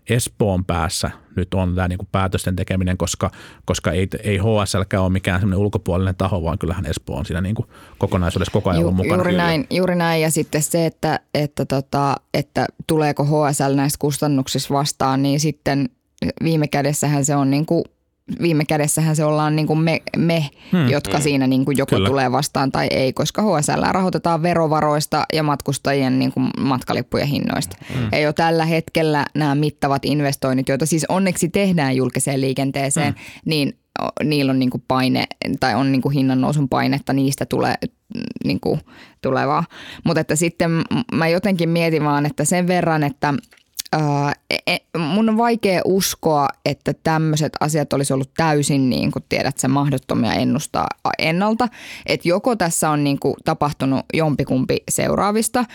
[0.09, 3.31] Espoon päässä nyt on tämä niin kuin päätösten tekeminen, koska,
[3.65, 7.55] koska ei, ei HSL ole mikään semmoinen ulkopuolinen taho, vaan kyllähän Espoo on siinä niin
[7.55, 9.15] kuin kokonaisuudessa koko ajan Ju, ollut mukana.
[9.15, 14.73] Juuri näin, juuri näin ja sitten se, että, että, tota, että tuleeko HSL näistä kustannuksista
[14.73, 15.89] vastaan, niin sitten
[16.43, 17.83] viime kädessähän se on niin kuin
[18.41, 20.89] viime kädessähän se ollaan niin kuin me, me hmm.
[20.89, 22.09] jotka siinä niin kuin joko Kyllä.
[22.09, 27.77] tulee vastaan tai ei, koska HSL rahoitetaan verovaroista ja matkustajien niin kuin matkalippujen hinnoista.
[27.93, 28.07] Hmm.
[28.11, 33.41] Ja jo tällä hetkellä nämä mittavat investoinnit, joita siis onneksi tehdään julkiseen liikenteeseen, hmm.
[33.45, 33.79] niin
[34.23, 35.25] niillä on niin kuin paine
[35.59, 37.75] tai on niin kuin hinnan nousun painetta, niistä tulee
[38.45, 38.79] niin kuin
[39.21, 39.63] tulevaa.
[40.03, 40.71] Mutta että sitten
[41.13, 43.33] mä jotenkin mietin vaan, että sen verran, että
[44.49, 49.57] e- e- mun on vaikea uskoa, että tämmöiset asiat olisi ollut täysin niin kuin tiedät
[49.57, 51.67] sä mahdottomia ennustaa ennalta.
[52.05, 55.65] Että joko tässä on niin kuin tapahtunut jompikumpi seuraavista,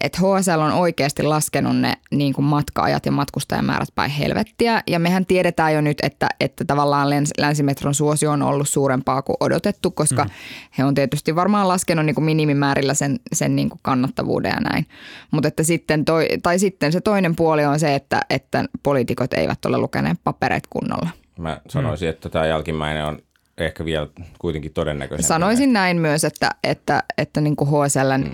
[0.00, 4.82] että HSL on oikeasti laskenut ne niin kuin matka-ajat ja matkustajamäärät päin helvettiä.
[4.86, 9.36] Ja mehän tiedetään jo nyt, että, että tavallaan Läns- Länsimetron suosio on ollut suurempaa kuin
[9.40, 10.30] odotettu, koska mm.
[10.78, 14.86] he on tietysti varmaan laskenut niin kuin minimimäärillä sen, sen niin kuin kannattavuuden ja näin.
[15.30, 19.64] Mutta että sitten, toi, tai sitten se toinen puoli on se, että, että poliitikot eivät
[19.64, 21.08] ole lukeneet papereet kunnolla.
[21.38, 23.18] Mä sanoisin, että tämä jälkimmäinen on
[23.58, 24.06] ehkä vielä
[24.38, 25.28] kuitenkin todennäköisempi.
[25.28, 28.30] Sanoisin näin myös, että, että, että niin kuin HSL, mm.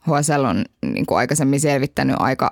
[0.00, 2.50] HSL on niin kuin aikaisemmin selvittänyt aika,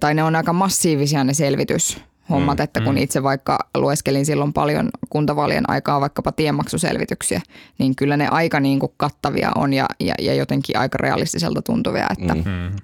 [0.00, 2.64] tai ne on aika massiivisia ne selvityshommat, mm.
[2.64, 7.40] että kun itse vaikka lueskelin silloin paljon kuntavaalien aikaa vaikkapa tiemaksuselvityksiä,
[7.78, 12.06] niin kyllä ne aika niin kuin kattavia on ja, ja, ja jotenkin aika realistiselta tuntuvia,
[12.18, 12.76] että mm.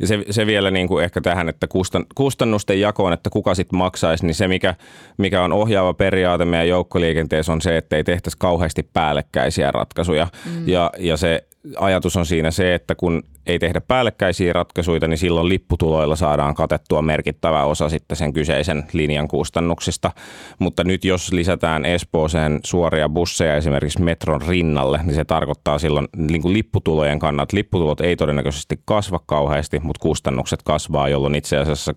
[0.00, 3.78] Ja se, se vielä niin kuin ehkä tähän, että kustan, kustannusten jakoon, että kuka sitten
[3.78, 4.74] maksaisi, niin se mikä,
[5.18, 10.28] mikä on ohjaava periaate meidän joukkoliikenteessä on se, että ei tehtäisi kauheasti päällekkäisiä ratkaisuja.
[10.44, 10.68] Mm.
[10.68, 11.44] Ja, ja se
[11.76, 17.02] ajatus on siinä se, että kun ei tehdä päällekkäisiä ratkaisuja, niin silloin lipputuloilla saadaan katettua
[17.02, 20.10] merkittävä osa sitten sen kyseisen linjan kustannuksista.
[20.58, 26.42] Mutta nyt jos lisätään Espooseen suoria busseja esimerkiksi metron rinnalle, niin se tarkoittaa silloin niin
[26.42, 27.56] kuin lipputulojen kannalta.
[27.56, 31.94] Lipputulot ei todennäköisesti kasva kauheasti, mutta kustannukset kasvaa, jolloin itse asiassa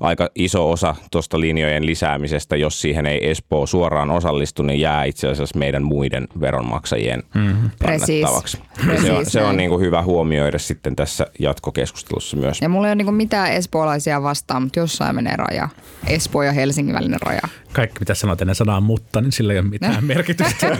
[0.00, 5.28] aika iso osa tuosta linjojen lisäämisestä, jos siihen ei Espoo suoraan osallistu, niin jää itse
[5.28, 7.70] asiassa meidän muiden veronmaksajien mm-hmm.
[7.82, 8.58] kannettavaksi.
[8.58, 12.60] Ja se on, Precis se on niin kuin hyvä huomioida sitten tässä jatkokeskustelussa myös.
[12.60, 15.68] Ja mulla ei ole niin mitään espoolaisia vastaan, mutta jossain menee raja.
[16.06, 17.40] Espoo ja Helsingin välinen raja.
[17.72, 20.76] Kaikki mitä sanot ennen sanaa mutta, niin sillä ei ole mitään merkitystä.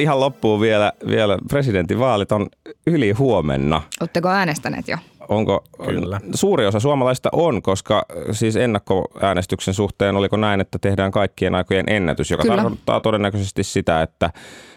[0.00, 2.46] Ihan loppuun vielä, vielä presidentinvaalit on
[2.86, 3.82] yli huomenna.
[4.00, 4.96] Oletteko äänestäneet jo?
[5.28, 6.20] Onko, Kyllä.
[6.34, 12.30] Suuri osa suomalaista on, koska siis ennakkoäänestyksen suhteen oliko näin, että tehdään kaikkien aikojen ennätys,
[12.30, 12.56] joka Kyllä.
[12.56, 14.30] tarkoittaa todennäköisesti sitä, että,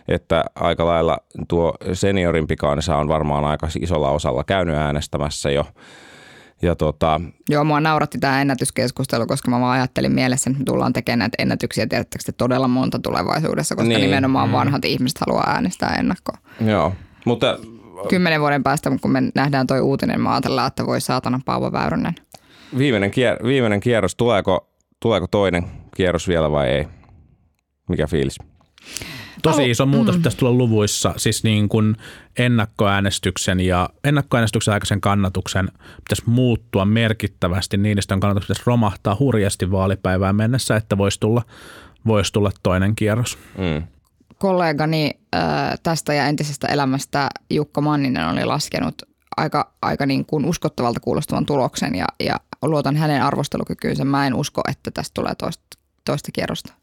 [0.08, 5.66] että aika lailla tuo seniorimpi kansa on varmaan aika isolla osalla käynyt äänestämässä jo.
[6.62, 10.94] Ja tota, Joo, mua nauratti tämä ennätyskeskustelu, koska mä vaan ajattelin mielessä, että me tullaan
[10.94, 14.02] tekemään näitä ennätyksiä, tiedättekö te todella monta tulevaisuudessa, koska Niin.
[14.02, 16.38] nimenomaan vanhat ihmiset haluaa äänestää ennakkoon.
[16.66, 16.94] joo,
[17.26, 17.58] mutta
[18.10, 22.16] Kymmenen vuoden päästä, kun me nähdään toi uutinen, mä ajatellaan, että voi saatana Paavo Väyrynen.
[22.78, 25.64] viimeinen, kier, viimeinen kierros, tuleeko, tuleeko toinen
[25.96, 26.88] kierros vielä vai ei?
[27.90, 28.38] Mikä fiilis?
[29.42, 31.96] Tosi iso muutos pitäisi tulla luvuissa, siis niin kuin
[32.38, 37.78] ennakkoäänestyksen ja ennakkoäänestyksen aikaisen kannatuksen pitäisi muuttua merkittävästi.
[37.78, 41.42] Niinistön kannatus pitäisi romahtaa hurjasti vaalipäivään mennessä, että voisi tulla,
[42.08, 43.38] voisi tulla toinen kierros.
[43.58, 43.84] Mm.
[44.42, 45.42] Kollegani äh,
[45.84, 49.02] tästä ja entisestä elämästä Jukka Manninen oli laskenut
[49.38, 54.06] aika, aika niin kuin uskottavalta kuulostavan tuloksen ja, ja luotan hänen arvostelukykyynsä.
[54.06, 55.64] Mä en usko, että tästä tulee toista,
[56.06, 56.74] toista kierrosta.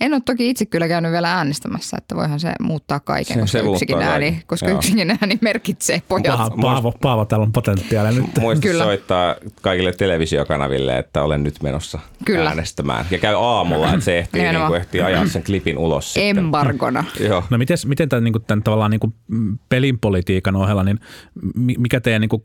[0.00, 3.58] En ole toki itse kyllä käynyt vielä äänestämässä, että voihan se muuttaa kaiken, Se- koska
[3.58, 4.46] se yksikin muuttaa ääni, kaiken.
[4.46, 4.78] koska Joo.
[4.78, 6.36] yksikin ääni merkitsee pojat.
[6.36, 8.38] Paavo, Paavo, Paavo täällä on potentiaalia nyt.
[8.40, 8.84] Muista Kyllä.
[8.84, 12.48] soittaa kaikille televisiokanaville, että olen nyt menossa Kyllä.
[12.48, 13.04] äänestämään.
[13.10, 16.38] Ja käy aamulla, että se ehtii, niin kuin ehtii ajaa sen klipin ulos sitten.
[16.38, 17.04] Embargona.
[17.28, 17.44] Joo.
[17.50, 19.14] No miten, miten tämän, niin kuin, tämän tavallaan niin kuin
[19.68, 21.00] pelinpolitiikan ohella, niin
[21.54, 22.42] mi- mikä teidän niin kuin,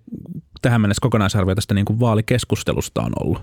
[0.61, 3.41] tähän mennessä kokonaisarvio tästä niin kuin vaalikeskustelusta on ollut?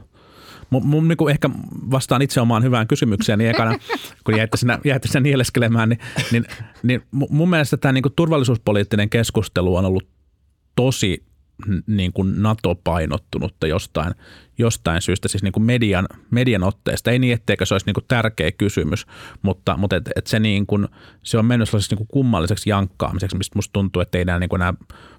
[0.70, 1.50] Mun, mun niin kuin ehkä
[1.90, 3.78] vastaan itse omaan hyvään kysymykseen, niin ekana,
[4.24, 5.98] kun jäitte sinä, jäitte sinä nieleskelemään, niin,
[6.32, 6.44] niin,
[6.82, 10.08] niin mu- mun mielestä tämä niin kuin turvallisuuspoliittinen keskustelu on ollut
[10.76, 11.24] tosi
[11.86, 14.14] niin kuin NATO-painottunutta jostain,
[14.58, 17.10] jostain syystä, siis niin kuin median, median otteesta.
[17.10, 19.06] Ei niin, etteikö se olisi niin kuin tärkeä kysymys,
[19.42, 20.88] mutta, mutta et, et se, niin kuin,
[21.22, 24.48] se on mennyt sellaiseksi niin kuin kummalliseksi jankkaamiseksi, mistä musta tuntuu, että ei enää niin
[24.48, 24.74] kuin nämä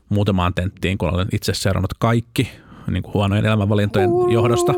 [0.10, 2.52] muutamaan tenttiin, kun olen itse seurannut kaikki
[2.88, 4.74] niin kuin huonojen elämänvalintojen johdosta,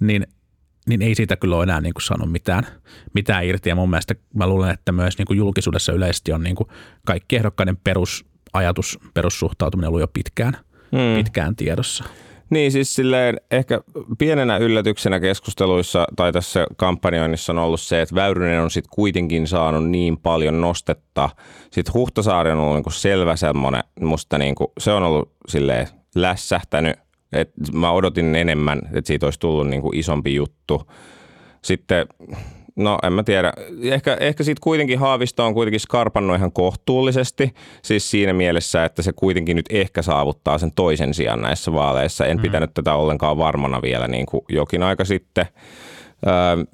[0.00, 0.26] niin
[0.88, 2.66] niin ei siitä kyllä ole enää niin kuin saanut mitään,
[3.14, 3.68] mitään irti.
[3.68, 6.68] Ja mun mielestä mä luulen, että myös niin kuin julkisuudessa yleisesti on niin kuin
[7.06, 10.56] kaikki ehdokkaiden perusajatus, perussuhtautuminen ollut jo pitkään,
[10.92, 11.16] hmm.
[11.16, 12.04] pitkään tiedossa.
[12.50, 13.80] Niin siis silleen ehkä
[14.18, 19.90] pienenä yllätyksenä keskusteluissa tai tässä kampanjoinnissa on ollut se, että Väyrynen on sitten kuitenkin saanut
[19.90, 21.30] niin paljon nostetta.
[21.70, 26.96] Sitten Huhtasaari on ollut niinku selvä semmoinen, musta niinku, se on ollut silleen lässähtänyt.
[27.32, 30.90] Et mä odotin enemmän, että siitä olisi tullut niinku isompi juttu.
[31.62, 32.06] sitten,
[32.76, 38.10] no en mä tiedä, ehkä, ehkä sitten kuitenkin Haavisto on kuitenkin skarpannut ihan kohtuullisesti, siis
[38.10, 42.26] siinä mielessä, että se kuitenkin nyt ehkä saavuttaa sen toisen sijaan näissä vaaleissa.
[42.26, 42.42] En mm.
[42.42, 45.46] pitänyt tätä ollenkaan varmana vielä niin kuin jokin aika sitten.
[46.26, 46.64] Öö,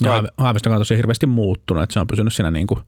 [0.00, 2.80] Ja Haaviston on tosi hirveästi muuttunut, että se on pysynyt siinä niin kuin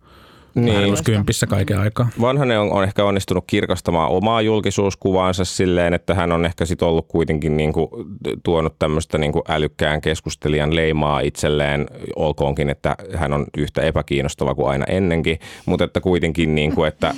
[0.56, 1.04] niin.
[1.04, 2.08] kympissä kaiken aikaa.
[2.20, 7.08] Vanhanen on, on ehkä onnistunut kirkastamaan omaa julkisuuskuvaansa silleen, että hän on ehkä sit ollut
[7.08, 7.88] kuitenkin niin kuin
[8.42, 14.68] tuonut tämmöistä niin kuin älykkään keskustelijan leimaa itselleen, olkoonkin, että hän on yhtä epäkiinnostava kuin
[14.68, 17.14] aina ennenkin, mutta että kuitenkin, niin kuin, että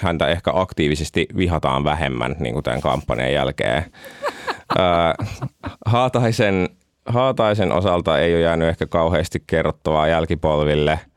[0.00, 3.84] häntä ehkä aktiivisesti vihataan vähemmän niin kuin tämän kampanjan jälkeen.
[5.86, 6.68] Haataisen,
[7.06, 11.00] Haataisen osalta ei ole jäänyt ehkä kauheasti kerrottavaa jälkipolville–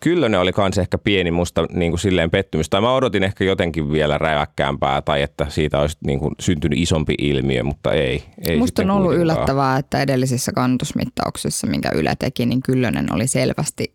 [0.00, 2.70] Kyllönen oli kans ehkä pieni musta niin kuin silleen pettymys.
[2.70, 7.14] Tai mä odotin ehkä jotenkin vielä räväkkäämpää tai että siitä olisi niin kuin syntynyt isompi
[7.18, 8.24] ilmiö, mutta ei.
[8.48, 9.22] ei musta on ollut kuitenkaan.
[9.22, 13.92] yllättävää, että edellisissä kannatusmittauksissa, minkä Yle teki, niin Kyllönen oli selvästi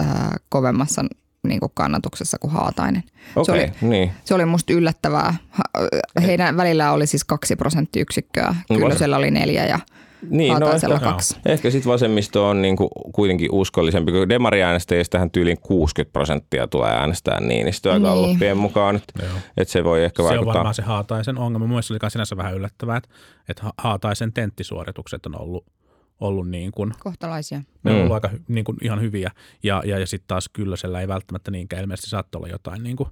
[0.00, 0.06] äh,
[0.48, 1.04] kovemmassa
[1.48, 3.02] niin kuin kannatuksessa kuin Haatainen.
[3.36, 4.12] Okay, se, oli, niin.
[4.24, 5.34] se oli musta yllättävää.
[6.22, 8.54] Heidän välillä oli siis kaksi prosenttiyksikköä.
[8.68, 9.78] Kyllösellä oli neljä ja
[10.30, 11.36] niin, no ehkä, kaksi.
[11.46, 17.92] ehkä sitten vasemmisto on niinku kuitenkin uskollisempi, kun demariäänestäjistähän tyyliin 60 prosenttia tulee äänestää Niinistöä
[17.92, 18.02] niin.
[18.02, 18.96] galluppien mukaan.
[19.56, 20.44] Että se voi ehkä se vaikuttaa.
[20.44, 21.66] Se on varmaan se Haataisen ongelma.
[21.66, 23.08] Mielestäni oli sinänsä vähän yllättävää, että,
[23.48, 25.64] että Haataisen tenttisuoritukset on ollut
[26.20, 27.62] ollut niin kuin, kohtalaisia.
[27.82, 28.14] Ne on ollut mm.
[28.14, 29.30] aika niin kuin, ihan hyviä
[29.62, 32.96] ja, ja, ja sitten taas kyllä siellä ei välttämättä niinkään ilmeisesti saattoi olla jotain niin
[32.96, 33.08] kuin,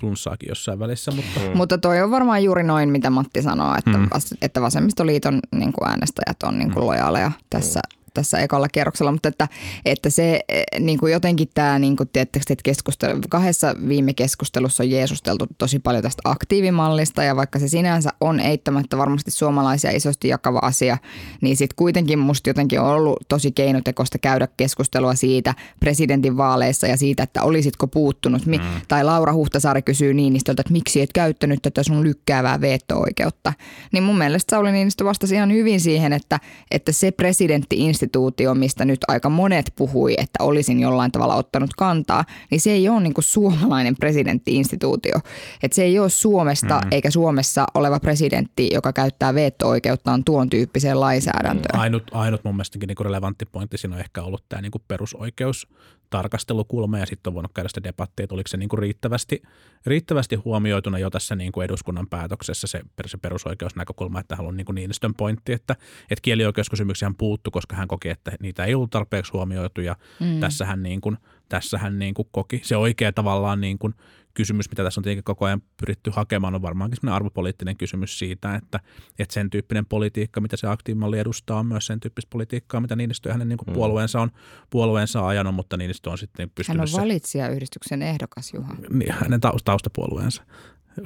[0.00, 1.10] flunssaakin jossain välissä.
[1.10, 1.56] Mutta, mm.
[1.56, 4.08] mutta toi on varmaan juuri noin, mitä Matti sanoo, että, mm.
[4.42, 6.86] että vasemmistoliiton niin kuin äänestäjät on niin kuin mm.
[6.86, 9.48] lojaaleja tässä mm tässä ekalla kierroksella, mutta että,
[9.84, 14.82] että se eh, niin kuin jotenkin tämä, niin kuin, tiedättekö, että keskustelu, kahdessa viime keskustelussa
[14.82, 20.28] on jeesusteltu tosi paljon tästä aktiivimallista ja vaikka se sinänsä on eittämättä varmasti suomalaisia isosti
[20.28, 20.98] jakava asia,
[21.40, 26.96] niin sitten kuitenkin musta jotenkin on ollut tosi keinotekosta käydä keskustelua siitä presidentin vaaleissa ja
[26.96, 28.46] siitä, että olisitko puuttunut.
[28.46, 28.60] Mm.
[28.88, 33.52] Tai Laura Huhtasaari kysyy Niinistöltä, että miksi et käyttänyt tätä sun lykkäävää veto-oikeutta.
[33.92, 38.84] Niin mun mielestä Sauli Niinistö vastasi ihan hyvin siihen, että, että se presidentti instituutio, mistä
[38.84, 43.14] nyt aika monet puhui, että olisin jollain tavalla ottanut kantaa, niin se ei ole niin
[43.14, 45.14] kuin suomalainen presidenttiinstituutio.
[45.62, 46.88] Että se ei ole Suomesta mm.
[46.90, 51.74] eikä Suomessa oleva presidentti, joka käyttää veto-oikeuttaan tuon tyyppiseen lainsäädäntöön.
[51.74, 51.80] Mm.
[51.80, 55.68] Ainut, ainut mun mielestäkin niin relevantti pointti siinä on ehkä ollut tämä niin perusoikeus
[56.10, 59.42] tarkastelukulma ja sitten on voinut käydä sitä debattia, että oliko se niin kuin riittävästi,
[59.86, 64.74] riittävästi huomioituna jo tässä niin kuin eduskunnan päätöksessä se, se perusoikeusnäkökulma, että haluan niin kuin
[64.74, 65.76] Niinistön pointti, että,
[66.10, 70.40] että kielioikeuskysymyksiä hän puuttu, koska hän koki, että niitä ei ollut tarpeeksi huomioitu ja mm.
[70.40, 71.18] tässä hän, niin kuin,
[71.48, 73.94] tässä hän niin kuin koki se oikea tavallaan niin kuin
[74.34, 78.54] kysymys, mitä tässä on tietenkin koko ajan pyritty hakemaan, on varmaankin sellainen arvopoliittinen kysymys siitä,
[78.54, 78.80] että,
[79.18, 83.28] että sen tyyppinen politiikka, mitä se aktiivimalli edustaa, on myös sen tyyppistä politiikkaa, mitä Niinistö
[83.28, 83.74] ja hänen niin kuin mm.
[83.74, 84.30] puolueensa on
[84.70, 86.78] puolueensa ajanut, mutta Niinistö on sitten pystynyt...
[86.78, 88.74] Hän on valitsijayhdistyksen ehdokas, Juha.
[88.90, 90.42] Niin, hänen taustapuolueensa.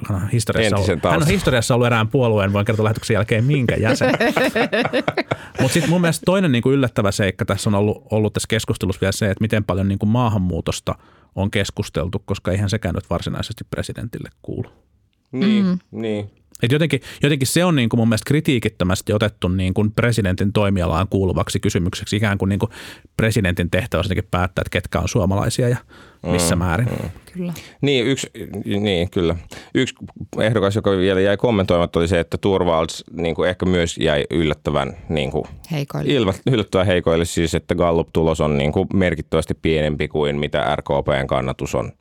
[0.07, 3.75] Hän on, historiassa ollut, hän on historiassa ollut erään puolueen, voin kertoa lähetyksen jälkeen minkä
[3.75, 4.13] jäsen.
[5.61, 9.01] Mutta sitten mun mielestä toinen niin kuin yllättävä seikka tässä on ollut, ollut tässä keskustelussa
[9.01, 10.95] vielä se, että miten paljon niin kuin maahanmuutosta
[11.35, 14.69] on keskusteltu, koska eihän sekään nyt varsinaisesti presidentille kuulu.
[15.31, 15.79] Niin, mm.
[15.91, 16.29] niin.
[16.63, 21.07] Et jotenkin, jotenkin se on niin kuin mun mielestä kritiikittömästi otettu niin kuin presidentin toimialaan
[21.07, 22.15] kuuluvaksi kysymykseksi.
[22.15, 22.71] Ikään kuin, niin kuin
[23.17, 25.77] presidentin tehtävä on päättää, että ketkä on suomalaisia ja
[26.25, 26.87] missä mm, määrin.
[26.87, 27.09] Mm.
[27.33, 27.53] Kyllä.
[27.81, 28.29] Niin, yksi,
[28.65, 29.35] niin, kyllä.
[29.75, 29.95] Yksi
[30.39, 34.97] ehdokas, joka vielä jäi kommentoimatta, oli se, että Turvalds niin kuin ehkä myös jäi yllättävän
[35.09, 36.13] niin kuin, heikoille.
[36.13, 41.75] Ilma, yllättävän heikoille, siis että Gallup-tulos on niin kuin merkittävästi pienempi kuin mitä RKPn kannatus
[41.75, 41.91] on,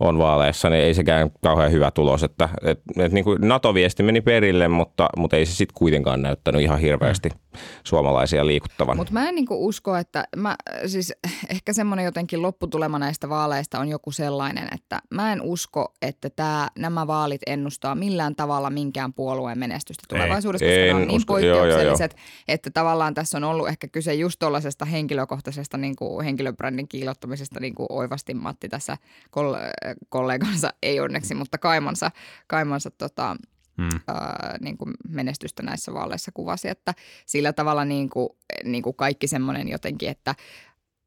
[0.00, 2.22] on vaaleissa, niin ei sekään kauhean hyvä tulos.
[2.22, 6.62] Että, et, et, niin kuin NATO-viesti meni perille, mutta, mutta ei se sitten kuitenkaan näyttänyt
[6.62, 7.51] ihan hirveästi mm.
[7.84, 8.96] Suomalaisia liikuttavan.
[8.96, 11.12] Mutta mä en niin usko, että mä, siis
[11.50, 16.68] ehkä semmoinen jotenkin lopputulema näistä vaaleista on joku sellainen, että mä en usko, että tämä,
[16.78, 22.12] nämä vaalit ennustaa millään tavalla minkään puolueen menestystä tulevaisuudessa, koska ne on niin usko, poikkeukselliset,
[22.12, 22.44] joo, joo, joo.
[22.48, 27.74] että tavallaan tässä on ollut ehkä kyse just tuollaisesta henkilökohtaisesta niin kuin henkilöbrändin kiilottamisesta, niin
[27.74, 28.96] kuin oivasti Matti tässä
[30.08, 32.10] kollegansa, ei onneksi, mutta kaimansa,
[32.46, 33.36] kaimansa tota,
[33.76, 34.00] Hmm.
[34.08, 36.94] Ää, niin kuin menestystä näissä vaaleissa kuvasi, että
[37.26, 38.28] sillä tavalla niin kuin,
[38.64, 40.34] niin kuin kaikki semmoinen jotenkin, että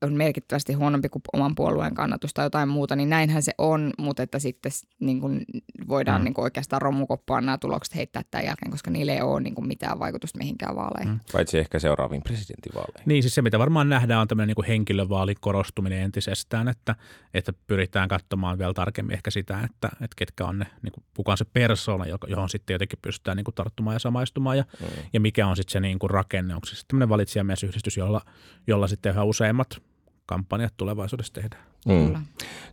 [0.02, 4.24] on merkittävästi huonompi kuin oman puolueen kannatus tai jotain muuta, niin näinhän se on, mutta
[4.24, 5.46] että sitten niin kuin
[5.88, 6.26] voidaan Mm.
[6.26, 9.68] niin kuin oikeastaan romukoppaan nämä tulokset heittää tämän jälkeen, koska niille ei ole niin kuin
[9.68, 11.14] mitään vaikutusta mihinkään vaaleihin.
[11.14, 11.20] Mm.
[11.34, 13.04] Paitsi ehkä seuraaviin presidentinvaaleihin.
[13.06, 16.96] Niin siis se, mitä varmaan nähdään, on tämmöinen niin henkilövaalin korostuminen entisestään, että,
[17.34, 21.32] että pyritään katsomaan vielä tarkemmin ehkä sitä, että, että ketkä on ne, niin kuin, kuka
[21.32, 24.88] on se persoona, johon sitten jotenkin pystytään niin kuin tarttumaan ja samaistumaan ja, mm.
[25.14, 26.56] ja mikä on sitten se niin kuin rakenne.
[26.56, 28.22] Onko se sitten tämmöinen valitsijamiesyhdistys, jolla,
[28.68, 29.82] jolla sitten yhä useimmat
[30.26, 31.64] kampanjat tulevaisuudessa tehdään.
[31.86, 32.06] Mm.
[32.06, 32.20] Kyllä.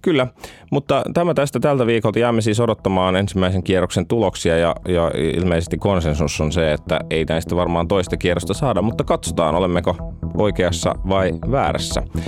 [0.03, 0.27] Kyllä,
[0.71, 2.19] mutta tämä tästä tältä viikolta.
[2.19, 7.57] Jäämme siis odottamaan ensimmäisen kierroksen tuloksia ja, ja ilmeisesti konsensus on se, että ei näistä
[7.57, 9.97] varmaan toista kierrosta saada, mutta katsotaan, olemmeko
[10.37, 12.03] oikeassa vai väärässä.
[12.17, 12.27] Öö,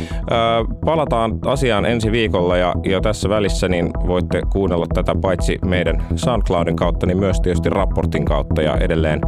[0.85, 6.77] palataan asiaan ensi viikolla ja, ja tässä välissä niin voitte kuunnella tätä paitsi meidän SoundCloudin
[6.77, 9.21] kautta, niin myös tietysti raportin kautta ja edelleen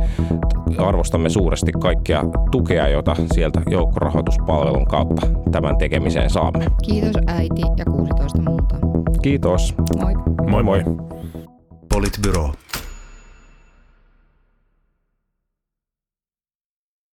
[0.78, 6.66] arvostamme suuresti kaikkia tukea, jota sieltä joukkorahoituspalvelun kautta tämän tekemiseen saamme.
[6.84, 7.16] Kiitos
[7.50, 8.76] äiti ja 16 muuta.
[9.22, 9.74] Kiitos.
[10.00, 10.14] Moi.
[10.50, 10.84] Moi moi.
[11.88, 12.52] Politbyro.